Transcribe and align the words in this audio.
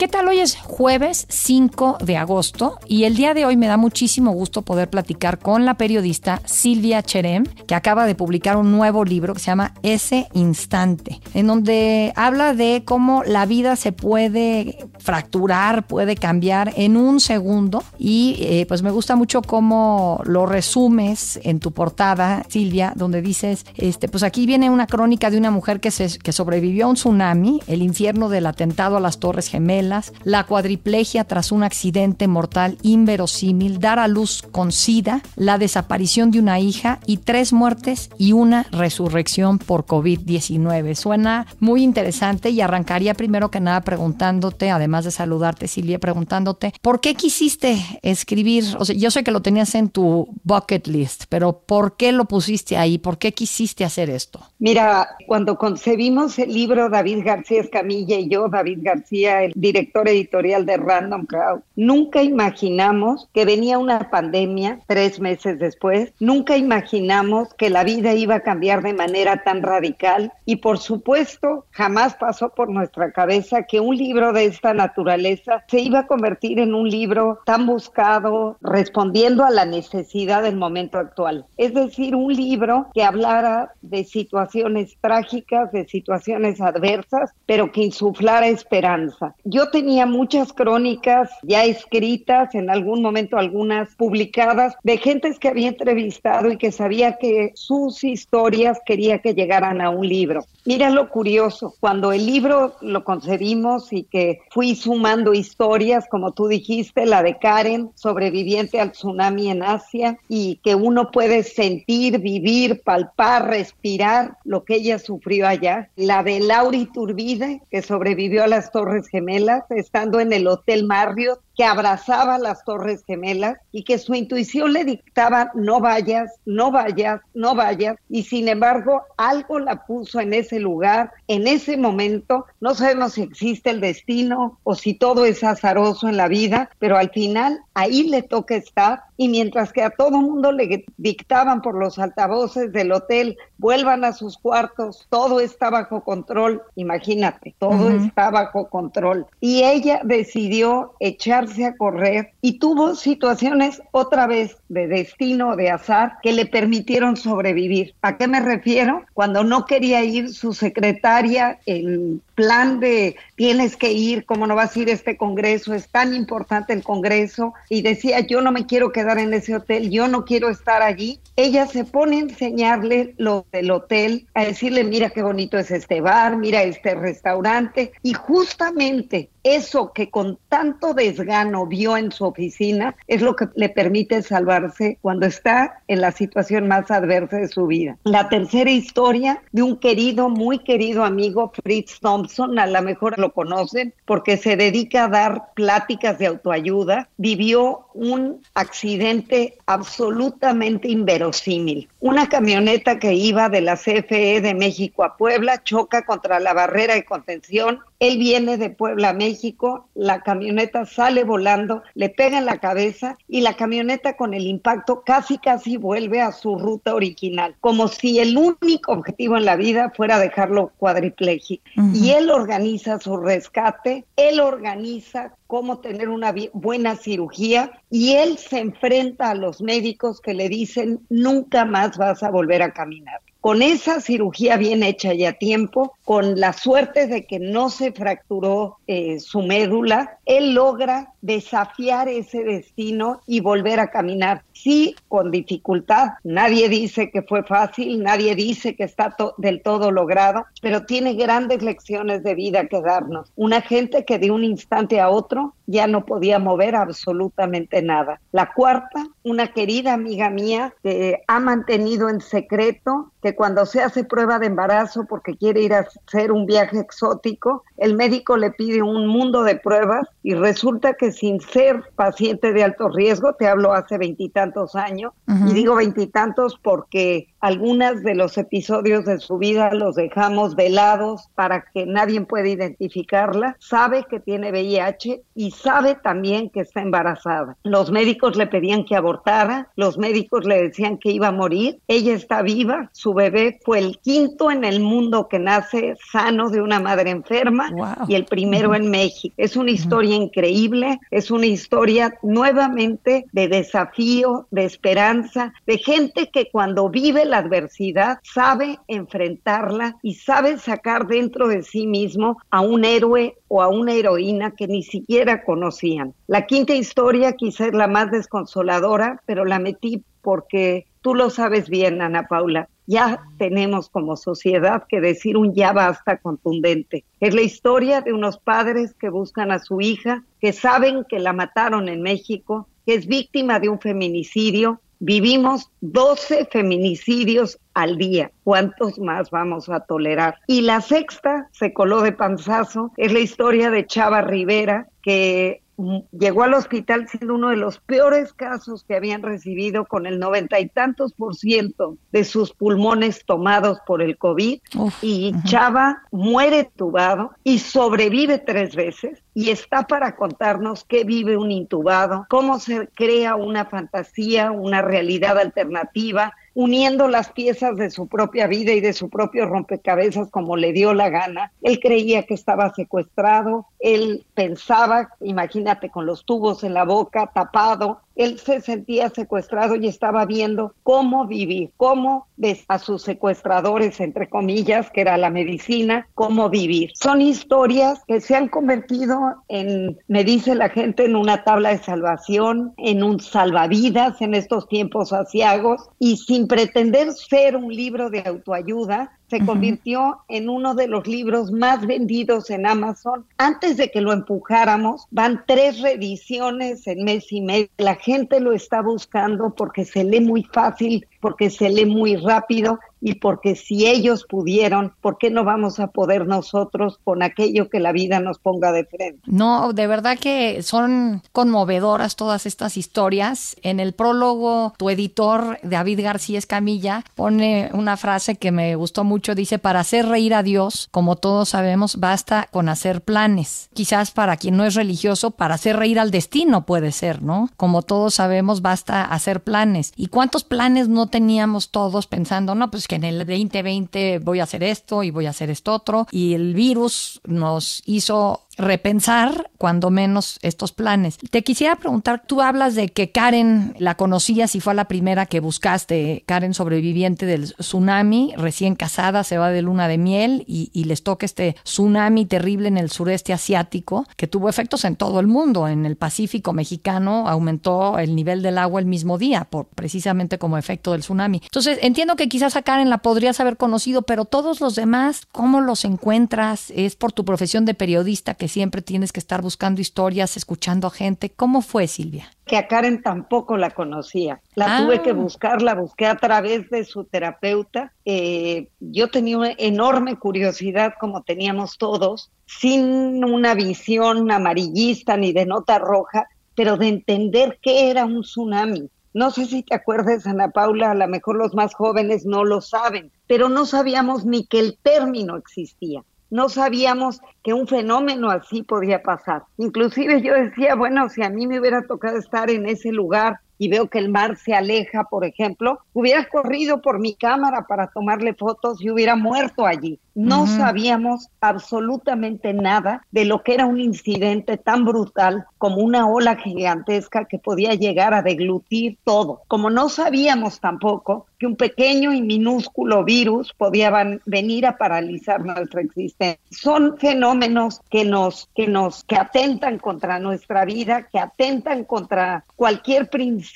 ¿Qué 0.00 0.08
tal? 0.08 0.28
Hoy 0.28 0.38
es 0.38 0.56
jueves 0.56 1.26
5 1.28 1.98
de 2.02 2.16
agosto 2.16 2.78
y 2.86 3.04
el 3.04 3.16
día 3.16 3.34
de 3.34 3.44
hoy 3.44 3.58
me 3.58 3.66
da 3.66 3.76
muchísimo 3.76 4.32
gusto 4.32 4.62
poder 4.62 4.88
platicar 4.88 5.38
con 5.38 5.66
la 5.66 5.74
periodista 5.74 6.40
Silvia 6.46 7.02
Cherem, 7.02 7.44
que 7.44 7.74
acaba 7.74 8.06
de 8.06 8.14
publicar 8.14 8.56
un 8.56 8.72
nuevo 8.72 9.04
libro 9.04 9.34
que 9.34 9.40
se 9.40 9.48
llama 9.48 9.74
Ese 9.82 10.26
Instante, 10.32 11.20
en 11.34 11.48
donde 11.48 12.14
habla 12.16 12.54
de 12.54 12.82
cómo 12.86 13.24
la 13.24 13.44
vida 13.44 13.76
se 13.76 13.92
puede 13.92 14.78
fracturar, 15.00 15.86
puede 15.86 16.16
cambiar 16.16 16.72
en 16.76 16.96
un 16.96 17.20
segundo 17.20 17.84
y 17.98 18.38
eh, 18.40 18.64
pues 18.66 18.80
me 18.82 18.90
gusta 18.90 19.16
mucho 19.16 19.42
cómo 19.42 20.22
lo 20.24 20.46
resumes 20.46 21.38
en 21.42 21.60
tu 21.60 21.72
portada, 21.72 22.46
Silvia, 22.48 22.94
donde 22.96 23.20
dices, 23.20 23.66
este, 23.76 24.08
pues 24.08 24.22
aquí 24.22 24.46
viene 24.46 24.70
una 24.70 24.86
crónica 24.86 25.30
de 25.30 25.36
una 25.36 25.50
mujer 25.50 25.78
que, 25.78 25.90
se, 25.90 26.18
que 26.18 26.32
sobrevivió 26.32 26.86
a 26.86 26.88
un 26.88 26.94
tsunami, 26.94 27.60
el 27.66 27.82
infierno 27.82 28.30
del 28.30 28.46
atentado 28.46 28.96
a 28.96 29.00
las 29.00 29.18
Torres 29.18 29.48
Gemelas, 29.48 29.89
la 30.24 30.44
cuadriplegia 30.44 31.24
tras 31.24 31.52
un 31.52 31.62
accidente 31.62 32.28
mortal 32.28 32.78
inverosímil, 32.82 33.80
dar 33.80 33.98
a 33.98 34.08
luz 34.08 34.42
con 34.50 34.72
SIDA, 34.72 35.22
la 35.36 35.58
desaparición 35.58 36.30
de 36.30 36.38
una 36.38 36.60
hija 36.60 37.00
y 37.06 37.18
tres 37.18 37.52
muertes 37.52 38.10
y 38.18 38.32
una 38.32 38.66
resurrección 38.70 39.58
por 39.58 39.86
COVID-19. 39.86 40.94
Suena 40.94 41.46
muy 41.58 41.82
interesante 41.82 42.50
y 42.50 42.60
arrancaría 42.60 43.14
primero 43.14 43.50
que 43.50 43.60
nada 43.60 43.80
preguntándote, 43.80 44.70
además 44.70 45.04
de 45.04 45.10
saludarte, 45.10 45.68
Silvia, 45.68 45.98
preguntándote, 45.98 46.72
¿por 46.80 47.00
qué 47.00 47.14
quisiste 47.14 47.76
escribir? 48.02 48.64
O 48.78 48.84
sea, 48.84 48.94
yo 48.96 49.10
sé 49.10 49.24
que 49.24 49.30
lo 49.30 49.42
tenías 49.42 49.74
en 49.74 49.88
tu 49.88 50.28
bucket 50.44 50.86
list, 50.86 51.24
pero 51.28 51.60
¿por 51.66 51.96
qué 51.96 52.12
lo 52.12 52.26
pusiste 52.26 52.76
ahí? 52.76 52.98
¿Por 52.98 53.18
qué 53.18 53.32
quisiste 53.32 53.84
hacer 53.84 54.10
esto? 54.10 54.40
Mira, 54.58 55.08
cuando 55.26 55.56
concebimos 55.56 56.38
el 56.38 56.52
libro 56.52 56.88
David 56.88 57.24
García 57.24 57.60
Escamilla 57.60 58.18
y 58.18 58.28
yo, 58.28 58.48
David 58.48 58.80
García, 58.82 59.42
el 59.42 59.52
director 59.56 59.79
director 59.80 60.08
editorial 60.08 60.66
de 60.66 60.76
Random 60.76 61.24
Crowd. 61.24 61.60
Nunca 61.74 62.22
imaginamos 62.22 63.28
que 63.32 63.46
venía 63.46 63.78
una 63.78 64.10
pandemia 64.10 64.80
tres 64.86 65.20
meses 65.20 65.58
después. 65.58 66.12
Nunca 66.20 66.56
imaginamos 66.56 67.54
que 67.54 67.70
la 67.70 67.82
vida 67.82 68.12
iba 68.14 68.36
a 68.36 68.40
cambiar 68.40 68.82
de 68.82 68.92
manera 68.92 69.42
tan 69.42 69.62
radical. 69.62 70.32
Y 70.44 70.56
por 70.56 70.78
supuesto, 70.78 71.64
jamás 71.70 72.14
pasó 72.14 72.50
por 72.50 72.68
nuestra 72.68 73.12
cabeza 73.12 73.62
que 73.62 73.80
un 73.80 73.96
libro 73.96 74.32
de 74.32 74.44
esta 74.44 74.74
naturaleza 74.74 75.64
se 75.68 75.80
iba 75.80 76.00
a 76.00 76.06
convertir 76.06 76.58
en 76.58 76.74
un 76.74 76.88
libro 76.88 77.40
tan 77.46 77.66
buscado, 77.66 78.58
respondiendo 78.60 79.44
a 79.44 79.50
la 79.50 79.64
necesidad 79.64 80.42
del 80.42 80.56
momento 80.56 80.98
actual. 80.98 81.46
Es 81.56 81.72
decir, 81.72 82.14
un 82.14 82.34
libro 82.34 82.88
que 82.92 83.02
hablara 83.02 83.72
de 83.80 84.04
situaciones 84.04 84.96
trágicas, 85.00 85.72
de 85.72 85.86
situaciones 85.86 86.60
adversas, 86.60 87.32
pero 87.46 87.72
que 87.72 87.84
insuflara 87.84 88.48
esperanza. 88.48 89.34
Yo 89.44 89.69
tenía 89.70 90.06
muchas 90.06 90.52
crónicas 90.52 91.30
ya 91.42 91.64
escritas, 91.64 92.54
en 92.54 92.70
algún 92.70 93.02
momento 93.02 93.36
algunas 93.36 93.94
publicadas, 93.96 94.74
de 94.82 94.98
gentes 94.98 95.38
que 95.38 95.48
había 95.48 95.68
entrevistado 95.68 96.50
y 96.50 96.56
que 96.56 96.72
sabía 96.72 97.16
que 97.16 97.52
sus 97.54 98.04
historias 98.04 98.78
quería 98.84 99.18
que 99.18 99.34
llegaran 99.34 99.80
a 99.80 99.90
un 99.90 100.08
libro. 100.08 100.44
Mira 100.64 100.90
lo 100.90 101.08
curioso, 101.08 101.74
cuando 101.80 102.12
el 102.12 102.26
libro 102.26 102.76
lo 102.80 103.02
concebimos 103.04 103.92
y 103.92 104.04
que 104.04 104.40
fui 104.50 104.74
sumando 104.74 105.32
historias, 105.32 106.06
como 106.08 106.32
tú 106.32 106.48
dijiste, 106.48 107.06
la 107.06 107.22
de 107.22 107.38
Karen, 107.38 107.90
sobreviviente 107.94 108.80
al 108.80 108.92
tsunami 108.92 109.50
en 109.50 109.62
Asia, 109.62 110.18
y 110.28 110.60
que 110.62 110.74
uno 110.74 111.10
puede 111.10 111.42
sentir, 111.42 112.18
vivir, 112.18 112.82
palpar, 112.82 113.48
respirar 113.48 114.36
lo 114.44 114.64
que 114.64 114.76
ella 114.76 114.98
sufrió 114.98 115.46
allá. 115.46 115.88
La 115.96 116.22
de 116.22 116.40
Lauri 116.40 116.86
Turbide, 116.92 117.62
que 117.70 117.82
sobrevivió 117.82 118.44
a 118.44 118.48
las 118.48 118.70
Torres 118.70 119.08
Gemelas, 119.08 119.59
estando 119.70 120.20
en 120.20 120.32
el 120.32 120.46
Hotel 120.46 120.84
Marriott 120.86 121.40
que 121.60 121.66
abrazaba 121.66 122.38
las 122.38 122.64
Torres 122.64 123.04
Gemelas 123.06 123.58
y 123.70 123.82
que 123.82 123.98
su 123.98 124.14
intuición 124.14 124.72
le 124.72 124.86
dictaba 124.86 125.50
no 125.54 125.78
vayas, 125.78 126.32
no 126.46 126.70
vayas, 126.70 127.20
no 127.34 127.54
vayas 127.54 127.98
y 128.08 128.22
sin 128.22 128.48
embargo 128.48 129.02
algo 129.18 129.58
la 129.58 129.84
puso 129.84 130.20
en 130.20 130.32
ese 130.32 130.58
lugar, 130.58 131.12
en 131.28 131.46
ese 131.46 131.76
momento. 131.76 132.46
No 132.62 132.74
sabemos 132.74 133.12
si 133.12 133.24
existe 133.24 133.68
el 133.68 133.82
destino 133.82 134.58
o 134.64 134.74
si 134.74 134.94
todo 134.94 135.26
es 135.26 135.44
azaroso 135.44 136.08
en 136.08 136.16
la 136.16 136.28
vida, 136.28 136.70
pero 136.78 136.96
al 136.96 137.10
final 137.10 137.60
ahí 137.74 138.04
le 138.04 138.22
toca 138.22 138.54
estar 138.54 139.02
y 139.18 139.28
mientras 139.28 139.70
que 139.74 139.82
a 139.82 139.90
todo 139.90 140.12
mundo 140.12 140.52
le 140.52 140.86
dictaban 140.96 141.60
por 141.60 141.74
los 141.74 141.98
altavoces 141.98 142.72
del 142.72 142.90
hotel 142.90 143.36
vuelvan 143.58 144.02
a 144.06 144.14
sus 144.14 144.38
cuartos, 144.38 145.06
todo 145.10 145.40
está 145.40 145.68
bajo 145.68 146.02
control, 146.02 146.62
imagínate, 146.74 147.54
todo 147.58 147.90
está 147.90 148.30
bajo 148.30 148.70
control. 148.70 149.26
Y 149.38 149.62
ella 149.62 150.00
decidió 150.04 150.94
echarse 151.00 151.49
a 151.58 151.76
correr 151.76 152.32
y 152.40 152.58
tuvo 152.58 152.94
situaciones 152.94 153.82
otra 153.90 154.26
vez 154.26 154.56
de 154.68 154.86
destino, 154.86 155.56
de 155.56 155.70
azar, 155.70 156.18
que 156.22 156.32
le 156.32 156.46
permitieron 156.46 157.16
sobrevivir. 157.16 157.94
¿A 158.02 158.16
qué 158.16 158.28
me 158.28 158.40
refiero? 158.40 159.04
Cuando 159.14 159.44
no 159.44 159.66
quería 159.66 160.04
ir 160.04 160.32
su 160.32 160.54
secretaria 160.54 161.58
en 161.66 162.22
plan 162.34 162.80
de 162.80 163.16
tienes 163.34 163.76
que 163.76 163.92
ir, 163.92 164.24
¿cómo 164.24 164.46
no 164.46 164.54
vas 164.54 164.74
a 164.74 164.78
ir 164.78 164.88
a 164.88 164.92
este 164.92 165.16
congreso? 165.16 165.74
Es 165.74 165.88
tan 165.88 166.14
importante 166.14 166.72
el 166.72 166.82
congreso. 166.82 167.52
Y 167.68 167.82
decía, 167.82 168.20
yo 168.20 168.40
no 168.40 168.52
me 168.52 168.66
quiero 168.66 168.92
quedar 168.92 169.18
en 169.18 169.34
ese 169.34 169.56
hotel, 169.56 169.90
yo 169.90 170.08
no 170.08 170.24
quiero 170.24 170.48
estar 170.48 170.82
allí. 170.82 171.20
Ella 171.36 171.66
se 171.66 171.84
pone 171.84 172.16
a 172.16 172.20
enseñarle 172.20 173.14
lo 173.18 173.44
del 173.52 173.70
hotel, 173.70 174.26
a 174.34 174.44
decirle, 174.44 174.84
mira 174.84 175.10
qué 175.10 175.22
bonito 175.22 175.58
es 175.58 175.70
este 175.70 176.00
bar, 176.00 176.36
mira 176.36 176.62
este 176.62 176.94
restaurante. 176.94 177.92
Y 178.02 178.14
justamente 178.14 179.28
eso 179.42 179.92
que 179.92 180.10
con 180.10 180.38
tanto 180.48 180.94
desgano 181.40 181.66
vio 181.66 181.96
en 181.96 182.12
su 182.12 182.24
oficina 182.24 182.94
es 183.06 183.22
lo 183.22 183.34
que 183.36 183.46
le 183.54 183.68
permite 183.68 184.22
salvarse 184.22 184.98
cuando 185.00 185.26
está 185.26 185.82
en 185.88 186.00
la 186.00 186.12
situación 186.12 186.68
más 186.68 186.90
adversa 186.90 187.38
de 187.38 187.48
su 187.48 187.66
vida. 187.66 187.96
La 188.04 188.28
tercera 188.28 188.70
historia 188.70 189.42
de 189.52 189.62
un 189.62 189.76
querido, 189.76 190.28
muy 190.28 190.58
querido 190.60 191.04
amigo, 191.04 191.52
Fritz 191.62 192.00
Thompson, 192.00 192.58
a 192.58 192.66
lo 192.66 192.82
mejor 192.82 193.18
lo 193.18 193.32
conocen 193.32 193.94
porque 194.04 194.36
se 194.36 194.56
dedica 194.56 195.04
a 195.04 195.08
dar 195.08 195.54
pláticas 195.54 196.18
de 196.18 196.26
autoayuda, 196.26 197.08
vivió 197.16 197.86
un 197.94 198.42
accidente 198.54 199.56
absolutamente 199.66 200.88
inverosímil. 200.88 201.88
Una 202.00 202.28
camioneta 202.28 202.98
que 202.98 203.14
iba 203.14 203.48
de 203.48 203.60
la 203.60 203.76
CFE 203.76 204.40
de 204.40 204.54
México 204.54 205.04
a 205.04 205.16
Puebla 205.16 205.62
choca 205.62 206.04
contra 206.04 206.40
la 206.40 206.52
barrera 206.52 206.94
de 206.94 207.04
contención 207.04 207.80
él 208.00 208.16
viene 208.16 208.56
de 208.56 208.70
Puebla, 208.70 209.12
México, 209.12 209.86
la 209.94 210.22
camioneta 210.22 210.86
sale 210.86 211.22
volando, 211.22 211.82
le 211.94 212.08
pega 212.08 212.38
en 212.38 212.46
la 212.46 212.58
cabeza 212.58 213.18
y 213.28 213.42
la 213.42 213.56
camioneta 213.56 214.16
con 214.16 214.32
el 214.32 214.46
impacto 214.46 215.02
casi 215.04 215.36
casi 215.36 215.76
vuelve 215.76 216.22
a 216.22 216.32
su 216.32 216.58
ruta 216.58 216.94
original, 216.94 217.54
como 217.60 217.88
si 217.88 218.18
el 218.18 218.38
único 218.38 218.92
objetivo 218.92 219.36
en 219.36 219.44
la 219.44 219.56
vida 219.56 219.92
fuera 219.94 220.18
dejarlo 220.18 220.72
cuadripléjico. 220.78 221.62
Y 221.92 222.10
él 222.12 222.30
organiza 222.30 222.98
su 222.98 223.18
rescate, 223.18 224.06
él 224.16 224.40
organiza 224.40 225.34
cómo 225.46 225.80
tener 225.80 226.08
una 226.08 226.34
buena 226.54 226.96
cirugía 226.96 227.70
y 227.90 228.12
él 228.12 228.38
se 228.38 228.60
enfrenta 228.60 229.30
a 229.30 229.34
los 229.34 229.60
médicos 229.60 230.22
que 230.22 230.32
le 230.32 230.48
dicen 230.48 231.00
nunca 231.10 231.66
más 231.66 231.98
vas 231.98 232.22
a 232.22 232.30
volver 232.30 232.62
a 232.62 232.72
caminar 232.72 233.20
con 233.40 233.62
esa 233.62 234.00
cirugía 234.00 234.56
bien 234.56 234.82
hecha 234.82 235.14
y 235.14 235.24
a 235.24 235.32
tiempo, 235.32 235.94
con 236.04 236.38
la 236.38 236.52
suerte 236.52 237.06
de 237.06 237.26
que 237.26 237.38
no 237.38 237.70
se 237.70 237.92
fracturó 237.92 238.78
eh, 238.86 239.18
su 239.20 239.42
médula, 239.42 240.18
él 240.26 240.54
logra 240.54 241.14
desafiar 241.22 242.08
ese 242.08 242.44
destino 242.44 243.20
y 243.26 243.40
volver 243.40 243.80
a 243.80 243.90
caminar. 243.90 244.42
Sí, 244.52 244.94
con 245.08 245.30
dificultad. 245.30 246.10
Nadie 246.22 246.68
dice 246.68 247.10
que 247.10 247.22
fue 247.22 247.42
fácil, 247.44 248.02
nadie 248.02 248.34
dice 248.34 248.76
que 248.76 248.84
está 248.84 249.16
del 249.38 249.62
todo 249.62 249.90
logrado, 249.90 250.44
pero 250.60 250.84
tiene 250.84 251.14
grandes 251.14 251.62
lecciones 251.62 252.22
de 252.22 252.34
vida 252.34 252.66
que 252.66 252.82
darnos. 252.82 253.32
Una 253.36 253.62
gente 253.62 254.04
que 254.04 254.18
de 254.18 254.30
un 254.30 254.44
instante 254.44 255.00
a 255.00 255.08
otro 255.08 255.54
ya 255.70 255.86
no 255.86 256.04
podía 256.04 256.38
mover 256.38 256.74
absolutamente 256.76 257.82
nada. 257.82 258.20
La 258.32 258.52
cuarta, 258.52 259.06
una 259.22 259.52
querida 259.52 259.94
amiga 259.94 260.30
mía 260.30 260.74
que 260.82 261.22
ha 261.26 261.40
mantenido 261.40 262.08
en 262.08 262.20
secreto 262.20 263.12
que 263.22 263.34
cuando 263.34 263.66
se 263.66 263.82
hace 263.82 264.04
prueba 264.04 264.38
de 264.38 264.46
embarazo 264.46 265.04
porque 265.08 265.36
quiere 265.36 265.60
ir 265.62 265.74
a 265.74 265.86
ser 266.10 266.32
un 266.32 266.46
viaje 266.46 266.78
exótico, 266.78 267.64
el 267.76 267.94
médico 267.94 268.36
le 268.36 268.50
pide 268.50 268.82
un 268.82 269.06
mundo 269.06 269.42
de 269.42 269.56
pruebas 269.56 270.08
y 270.22 270.34
resulta 270.34 270.94
que 270.94 271.12
sin 271.12 271.40
ser 271.40 271.82
paciente 271.96 272.52
de 272.52 272.64
alto 272.64 272.88
riesgo, 272.88 273.34
te 273.34 273.46
hablo 273.46 273.72
hace 273.72 273.98
veintitantos 273.98 274.74
años, 274.74 275.12
y 275.28 275.52
digo 275.52 275.76
veintitantos 275.76 276.58
porque 276.62 277.28
algunos 277.40 278.02
de 278.02 278.14
los 278.14 278.36
episodios 278.36 279.04
de 279.04 279.18
su 279.18 279.38
vida 279.38 279.72
los 279.72 279.96
dejamos 279.96 280.56
velados 280.56 281.28
para 281.34 281.64
que 281.72 281.86
nadie 281.86 282.20
pueda 282.22 282.48
identificarla, 282.48 283.56
sabe 283.58 284.04
que 284.08 284.20
tiene 284.20 284.50
VIH 284.50 285.22
y 285.34 285.50
sabe 285.62 285.94
también 285.94 286.50
que 286.50 286.60
está 286.60 286.82
embarazada. 286.82 287.56
Los 287.62 287.90
médicos 287.90 288.36
le 288.36 288.46
pedían 288.46 288.84
que 288.84 288.96
abortara, 288.96 289.68
los 289.76 289.98
médicos 289.98 290.44
le 290.44 290.62
decían 290.62 290.98
que 290.98 291.10
iba 291.10 291.28
a 291.28 291.32
morir, 291.32 291.78
ella 291.88 292.14
está 292.14 292.42
viva, 292.42 292.90
su 292.92 293.14
bebé 293.14 293.58
fue 293.64 293.78
el 293.78 293.98
quinto 293.98 294.50
en 294.50 294.64
el 294.64 294.80
mundo 294.80 295.28
que 295.28 295.38
nace 295.38 295.96
sano 296.10 296.50
de 296.50 296.60
una 296.60 296.80
madre 296.80 297.10
enferma 297.10 297.70
y 298.08 298.14
el 298.14 298.24
primero 298.24 298.74
en 298.74 298.90
México. 298.90 299.34
Es 299.36 299.56
una 299.56 299.70
historia 299.70 300.14
increíble, 300.14 300.98
es 301.10 301.30
una 301.30 301.46
historia 301.46 302.14
nuevamente 302.22 303.26
de 303.32 303.48
desafío, 303.48 304.46
de 304.50 304.64
esperanza, 304.64 305.52
de 305.66 305.78
gente 305.78 306.30
que 306.30 306.50
cuando 306.50 306.88
vive 306.88 307.24
la 307.24 307.38
adversidad 307.38 308.18
sabe 308.22 308.78
enfrentarla 308.88 309.96
y 310.02 310.14
sabe 310.14 310.58
sacar 310.58 311.06
dentro 311.06 311.48
de 311.48 311.62
sí 311.62 311.86
mismo 311.86 312.38
a 312.50 312.60
un 312.60 312.84
héroe 312.84 313.36
o 313.52 313.60
a 313.60 313.68
una 313.68 313.92
heroína 313.92 314.52
que 314.52 314.68
ni 314.68 314.82
siquiera 314.82 315.44
conocían. 315.44 316.14
La 316.28 316.46
quinta 316.46 316.74
historia 316.74 317.32
quizá 317.32 317.66
es 317.66 317.74
la 317.74 317.88
más 317.88 318.10
desconsoladora, 318.10 319.20
pero 319.26 319.44
la 319.44 319.58
metí 319.58 320.04
porque 320.22 320.86
tú 321.00 321.14
lo 321.14 321.30
sabes 321.30 321.68
bien, 321.68 322.00
Ana 322.00 322.28
Paula 322.28 322.68
ya 322.90 323.22
tenemos 323.38 323.88
como 323.88 324.16
sociedad 324.16 324.82
que 324.88 325.00
decir 325.00 325.36
un 325.36 325.54
ya 325.54 325.72
basta 325.72 326.16
contundente. 326.16 327.04
Es 327.20 327.34
la 327.34 327.42
historia 327.42 328.00
de 328.00 328.12
unos 328.12 328.38
padres 328.38 328.94
que 328.94 329.10
buscan 329.10 329.52
a 329.52 329.60
su 329.60 329.80
hija, 329.80 330.24
que 330.40 330.52
saben 330.52 331.04
que 331.08 331.20
la 331.20 331.32
mataron 331.32 331.88
en 331.88 332.02
México, 332.02 332.66
que 332.84 332.94
es 332.94 333.06
víctima 333.06 333.60
de 333.60 333.68
un 333.68 333.78
feminicidio. 333.78 334.80
Vivimos 335.02 335.70
12 335.80 336.46
feminicidios 336.52 337.58
al 337.72 337.96
día. 337.96 338.30
¿Cuántos 338.44 338.98
más 338.98 339.30
vamos 339.30 339.70
a 339.70 339.80
tolerar? 339.80 340.36
Y 340.46 340.60
la 340.60 340.82
sexta 340.82 341.48
se 341.52 341.72
coló 341.72 342.02
de 342.02 342.12
panzazo. 342.12 342.92
Es 342.98 343.10
la 343.10 343.20
historia 343.20 343.70
de 343.70 343.86
Chava 343.86 344.20
Rivera, 344.20 344.88
que 345.02 345.62
llegó 346.12 346.42
al 346.42 346.54
hospital 346.54 347.08
siendo 347.08 347.34
uno 347.34 347.50
de 347.50 347.56
los 347.56 347.78
peores 347.80 348.32
casos 348.32 348.84
que 348.84 348.96
habían 348.96 349.22
recibido 349.22 349.84
con 349.84 350.06
el 350.06 350.18
noventa 350.18 350.60
y 350.60 350.68
tantos 350.68 351.12
por 351.12 351.34
ciento 351.34 351.96
de 352.12 352.24
sus 352.24 352.52
pulmones 352.52 353.24
tomados 353.24 353.78
por 353.86 354.02
el 354.02 354.16
COVID. 354.18 354.60
Y 355.02 355.34
Chava 355.44 356.02
muere 356.10 356.70
tubado 356.76 357.32
y 357.44 357.58
sobrevive 357.58 358.38
tres 358.38 358.74
veces. 358.74 359.22
Y 359.34 359.50
está 359.50 359.86
para 359.86 360.16
contarnos 360.16 360.84
qué 360.84 361.04
vive 361.04 361.36
un 361.36 361.50
intubado, 361.50 362.26
cómo 362.28 362.58
se 362.58 362.88
crea 362.88 363.36
una 363.36 363.64
fantasía, 363.64 364.50
una 364.50 364.82
realidad 364.82 365.38
alternativa, 365.38 366.34
uniendo 366.60 367.08
las 367.08 367.32
piezas 367.32 367.78
de 367.78 367.88
su 367.88 368.06
propia 368.06 368.46
vida 368.46 368.72
y 368.72 368.82
de 368.82 368.92
su 368.92 369.08
propio 369.08 369.46
rompecabezas 369.46 370.28
como 370.28 370.58
le 370.58 370.74
dio 370.74 370.92
la 370.92 371.08
gana. 371.08 371.52
Él 371.62 371.80
creía 371.80 372.24
que 372.24 372.34
estaba 372.34 372.74
secuestrado, 372.74 373.66
él 373.78 374.26
pensaba, 374.34 375.08
imagínate, 375.22 375.88
con 375.88 376.04
los 376.04 376.26
tubos 376.26 376.62
en 376.62 376.74
la 376.74 376.84
boca, 376.84 377.30
tapado, 377.32 378.02
él 378.14 378.38
se 378.38 378.60
sentía 378.60 379.08
secuestrado 379.08 379.76
y 379.76 379.86
estaba 379.86 380.26
viendo 380.26 380.74
cómo 380.82 381.26
vivir, 381.26 381.70
cómo 381.78 382.26
a 382.68 382.78
sus 382.78 383.02
secuestradores, 383.02 384.00
entre 384.00 384.28
comillas, 384.28 384.90
que 384.90 385.02
era 385.02 385.16
la 385.16 385.30
medicina, 385.30 386.06
cómo 386.14 386.48
vivir. 386.48 386.90
Son 386.94 387.20
historias 387.20 388.02
que 388.06 388.20
se 388.20 388.34
han 388.34 388.48
convertido 388.48 389.18
en, 389.48 389.98
me 390.08 390.24
dice 390.24 390.54
la 390.54 390.70
gente, 390.70 391.04
en 391.04 391.16
una 391.16 391.44
tabla 391.44 391.70
de 391.70 391.78
salvación, 391.78 392.72
en 392.78 393.02
un 393.02 393.20
salvavidas 393.20 394.20
en 394.20 394.34
estos 394.34 394.68
tiempos 394.68 395.12
asiagos 395.12 395.88
y 395.98 396.16
sin 396.16 396.46
pretender 396.50 397.12
ser 397.12 397.54
un 397.54 397.72
libro 397.72 398.10
de 398.10 398.24
autoayuda, 398.26 399.16
se 399.28 399.38
convirtió 399.46 400.18
en 400.26 400.48
uno 400.48 400.74
de 400.74 400.88
los 400.88 401.06
libros 401.06 401.52
más 401.52 401.86
vendidos 401.86 402.50
en 402.50 402.66
Amazon. 402.66 403.24
Antes 403.38 403.76
de 403.76 403.88
que 403.92 404.00
lo 404.00 404.12
empujáramos, 404.12 405.06
van 405.12 405.44
tres 405.46 405.80
reediciones 405.80 406.88
en 406.88 407.04
mes 407.04 407.30
y 407.30 407.40
medio. 407.40 407.68
La 407.78 407.94
gente 407.94 408.40
lo 408.40 408.52
está 408.52 408.82
buscando 408.82 409.54
porque 409.54 409.84
se 409.84 410.02
lee 410.02 410.20
muy 410.20 410.42
fácil, 410.42 411.06
porque 411.20 411.50
se 411.50 411.68
lee 411.68 411.86
muy 411.86 412.16
rápido 412.16 412.78
y 413.00 413.14
porque 413.14 413.56
si 413.56 413.86
ellos 413.86 414.26
pudieron, 414.28 414.92
¿por 415.00 415.16
qué 415.18 415.30
no 415.30 415.44
vamos 415.44 415.80
a 415.80 415.88
poder 415.88 416.26
nosotros 416.26 416.98
con 417.02 417.22
aquello 417.22 417.68
que 417.70 417.80
la 417.80 417.92
vida 417.92 418.20
nos 418.20 418.38
ponga 418.38 418.72
de 418.72 418.84
frente? 418.84 419.20
No, 419.26 419.72
de 419.72 419.86
verdad 419.86 420.18
que 420.18 420.62
son 420.62 421.22
conmovedoras 421.32 422.16
todas 422.16 422.44
estas 422.46 422.76
historias. 422.76 423.56
En 423.62 423.80
el 423.80 423.94
prólogo, 423.94 424.74
tu 424.76 424.90
editor, 424.90 425.58
David 425.62 426.00
García 426.02 426.38
Escamilla, 426.38 427.04
pone 427.14 427.70
una 427.72 427.96
frase 427.96 428.36
que 428.36 428.52
me 428.52 428.74
gustó 428.74 429.04
mucho. 429.04 429.34
Dice, 429.34 429.58
para 429.58 429.80
hacer 429.80 430.06
reír 430.06 430.34
a 430.34 430.42
Dios, 430.42 430.88
como 430.90 431.16
todos 431.16 431.50
sabemos, 431.50 431.96
basta 431.96 432.48
con 432.50 432.68
hacer 432.68 433.00
planes. 433.02 433.70
Quizás 433.72 434.10
para 434.10 434.36
quien 434.36 434.56
no 434.56 434.64
es 434.64 434.74
religioso, 434.74 435.30
para 435.30 435.54
hacer 435.54 435.76
reír 435.76 435.98
al 435.98 436.10
destino 436.10 436.66
puede 436.66 436.92
ser, 436.92 437.22
¿no? 437.22 437.48
Como 437.56 437.82
todos 437.82 438.14
sabemos, 438.14 438.60
basta 438.60 439.04
hacer 439.04 439.42
planes. 439.42 439.92
¿Y 439.96 440.08
cuántos 440.08 440.44
planes 440.44 440.88
no 440.88 441.06
teníamos 441.10 441.70
todos 441.70 442.06
pensando, 442.06 442.54
no, 442.54 442.70
pues 442.70 442.88
que 442.88 442.96
en 442.96 443.04
el 443.04 443.18
2020 443.18 444.20
voy 444.20 444.40
a 444.40 444.44
hacer 444.44 444.62
esto 444.62 445.02
y 445.02 445.10
voy 445.10 445.26
a 445.26 445.30
hacer 445.30 445.50
esto 445.50 445.72
otro. 445.72 446.06
Y 446.10 446.34
el 446.34 446.54
virus 446.54 447.20
nos 447.24 447.82
hizo 447.86 448.46
repensar 448.60 449.50
cuando 449.58 449.90
menos 449.90 450.38
estos 450.42 450.72
planes. 450.72 451.18
Te 451.30 451.42
quisiera 451.42 451.76
preguntar, 451.76 452.22
tú 452.26 452.40
hablas 452.40 452.74
de 452.74 452.88
que 452.88 453.10
Karen 453.10 453.74
la 453.78 453.96
conocías 453.96 454.54
y 454.54 454.60
fue 454.60 454.74
la 454.74 454.86
primera 454.86 455.26
que 455.26 455.40
buscaste, 455.40 456.24
Karen 456.26 456.54
sobreviviente 456.54 457.26
del 457.26 457.52
tsunami, 457.54 458.32
recién 458.36 458.74
casada, 458.74 459.24
se 459.24 459.38
va 459.38 459.50
de 459.50 459.62
luna 459.62 459.88
de 459.88 459.98
miel 459.98 460.44
y, 460.46 460.70
les 460.90 461.02
toca 461.04 461.26
este 461.26 461.54
tsunami 461.62 462.26
terrible 462.26 462.66
en 462.66 462.76
el 462.76 462.90
sureste 462.90 463.32
asiático 463.32 464.06
que 464.16 464.26
tuvo 464.26 464.48
efectos 464.48 464.84
en 464.84 464.96
todo 464.96 465.20
el 465.20 465.26
mundo. 465.26 465.68
En 465.68 465.86
el 465.86 465.96
Pacífico 465.96 466.52
mexicano 466.52 467.28
aumentó 467.28 467.98
el 467.98 468.16
nivel 468.16 468.42
del 468.42 468.58
agua 468.58 468.80
el 468.80 468.86
mismo 468.86 469.18
día, 469.18 469.44
por, 469.44 469.66
precisamente 469.66 470.38
como 470.38 470.58
efecto 470.58 470.92
del 470.92 471.02
tsunami. 471.02 471.42
Entonces, 471.44 471.78
entiendo 471.82 472.16
que 472.16 472.28
quizás 472.28 472.56
a 472.56 472.62
Karen 472.62 472.90
la 472.90 472.98
podrías 472.98 473.38
haber 473.40 473.56
conocido, 473.56 474.02
pero 474.02 474.24
todos 474.24 474.60
los 474.60 474.74
demás, 474.74 475.26
¿cómo 475.30 475.60
los 475.60 475.84
encuentras? 475.84 476.72
¿Es 476.74 476.96
por 476.96 477.12
tu 477.12 477.24
profesión 477.24 477.64
de 477.64 477.74
periodista 477.74 478.34
que 478.34 478.48
siempre 478.50 478.82
tienes 478.82 479.12
que 479.12 479.20
estar 479.20 479.40
buscando 479.40 479.80
historias, 479.80 480.36
escuchando 480.36 480.86
a 480.86 480.90
gente. 480.90 481.30
¿Cómo 481.30 481.62
fue, 481.62 481.86
Silvia? 481.86 482.30
Que 482.44 482.58
a 482.58 482.68
Karen 482.68 483.02
tampoco 483.02 483.56
la 483.56 483.70
conocía. 483.70 484.40
La 484.54 484.76
ah. 484.76 484.82
tuve 484.82 485.00
que 485.00 485.12
buscar, 485.12 485.62
la 485.62 485.74
busqué 485.74 486.06
a 486.06 486.16
través 486.16 486.68
de 486.68 486.84
su 486.84 487.04
terapeuta. 487.04 487.92
Eh, 488.04 488.68
yo 488.80 489.08
tenía 489.08 489.38
una 489.38 489.52
enorme 489.56 490.16
curiosidad, 490.16 490.94
como 491.00 491.22
teníamos 491.22 491.78
todos, 491.78 492.30
sin 492.46 493.24
una 493.24 493.54
visión 493.54 494.30
amarillista 494.30 495.16
ni 495.16 495.32
de 495.32 495.46
nota 495.46 495.78
roja, 495.78 496.26
pero 496.54 496.76
de 496.76 496.88
entender 496.88 497.58
qué 497.62 497.90
era 497.90 498.04
un 498.04 498.22
tsunami. 498.22 498.90
No 499.14 499.30
sé 499.30 499.46
si 499.46 499.62
te 499.62 499.74
acuerdas, 499.74 500.26
Ana 500.26 500.50
Paula, 500.50 500.90
a 500.90 500.94
lo 500.94 501.08
mejor 501.08 501.36
los 501.36 501.54
más 501.54 501.74
jóvenes 501.74 502.26
no 502.26 502.44
lo 502.44 502.60
saben, 502.60 503.10
pero 503.26 503.48
no 503.48 503.66
sabíamos 503.66 504.24
ni 504.24 504.44
que 504.46 504.60
el 504.60 504.78
término 504.82 505.36
existía 505.36 506.04
no 506.30 506.48
sabíamos 506.48 507.20
que 507.42 507.52
un 507.52 507.66
fenómeno 507.66 508.30
así 508.30 508.62
podía 508.62 509.02
pasar. 509.02 509.42
Inclusive 509.58 510.22
yo 510.22 510.34
decía, 510.34 510.74
bueno, 510.74 511.08
si 511.08 511.22
a 511.22 511.30
mí 511.30 511.46
me 511.46 511.60
hubiera 511.60 511.82
tocado 511.82 512.18
estar 512.18 512.50
en 512.50 512.66
ese 512.66 512.92
lugar 512.92 513.40
y 513.60 513.68
veo 513.68 513.88
que 513.88 513.98
el 513.98 514.08
mar 514.08 514.38
se 514.38 514.54
aleja, 514.54 515.04
por 515.04 515.22
ejemplo, 515.22 515.80
hubiera 515.92 516.26
corrido 516.30 516.80
por 516.80 516.98
mi 516.98 517.14
cámara 517.14 517.66
para 517.68 517.88
tomarle 517.88 518.32
fotos 518.32 518.80
y 518.80 518.88
hubiera 518.88 519.16
muerto 519.16 519.66
allí. 519.66 520.00
No 520.14 520.46
sabíamos 520.46 521.28
absolutamente 521.40 522.52
nada 522.52 523.06
de 523.10 523.26
lo 523.26 523.42
que 523.42 523.54
era 523.54 523.66
un 523.66 523.78
incidente 523.78 524.56
tan 524.56 524.84
brutal 524.84 525.46
como 525.58 525.76
una 525.76 526.08
ola 526.08 526.36
gigantesca 526.36 527.26
que 527.26 527.38
podía 527.38 527.74
llegar 527.74 528.12
a 528.12 528.22
deglutir 528.22 528.98
todo. 529.04 529.42
Como 529.46 529.70
no 529.70 529.88
sabíamos 529.88 530.58
tampoco 530.60 531.26
que 531.38 531.46
un 531.46 531.56
pequeño 531.56 532.12
y 532.12 532.22
minúsculo 532.22 533.04
virus 533.04 533.54
podía 533.56 533.92
venir 534.26 534.66
a 534.66 534.76
paralizar 534.76 535.44
nuestra 535.44 535.82
existencia. 535.82 536.40
Son 536.50 536.98
fenómenos 536.98 537.80
que 537.88 538.04
nos, 538.04 538.48
que 538.54 538.66
nos, 538.66 539.04
que 539.04 539.16
atentan 539.16 539.78
contra 539.78 540.18
nuestra 540.18 540.64
vida, 540.64 541.08
que 541.10 541.18
atentan 541.18 541.84
contra 541.84 542.44
cualquier 542.56 543.08
principio 543.08 543.49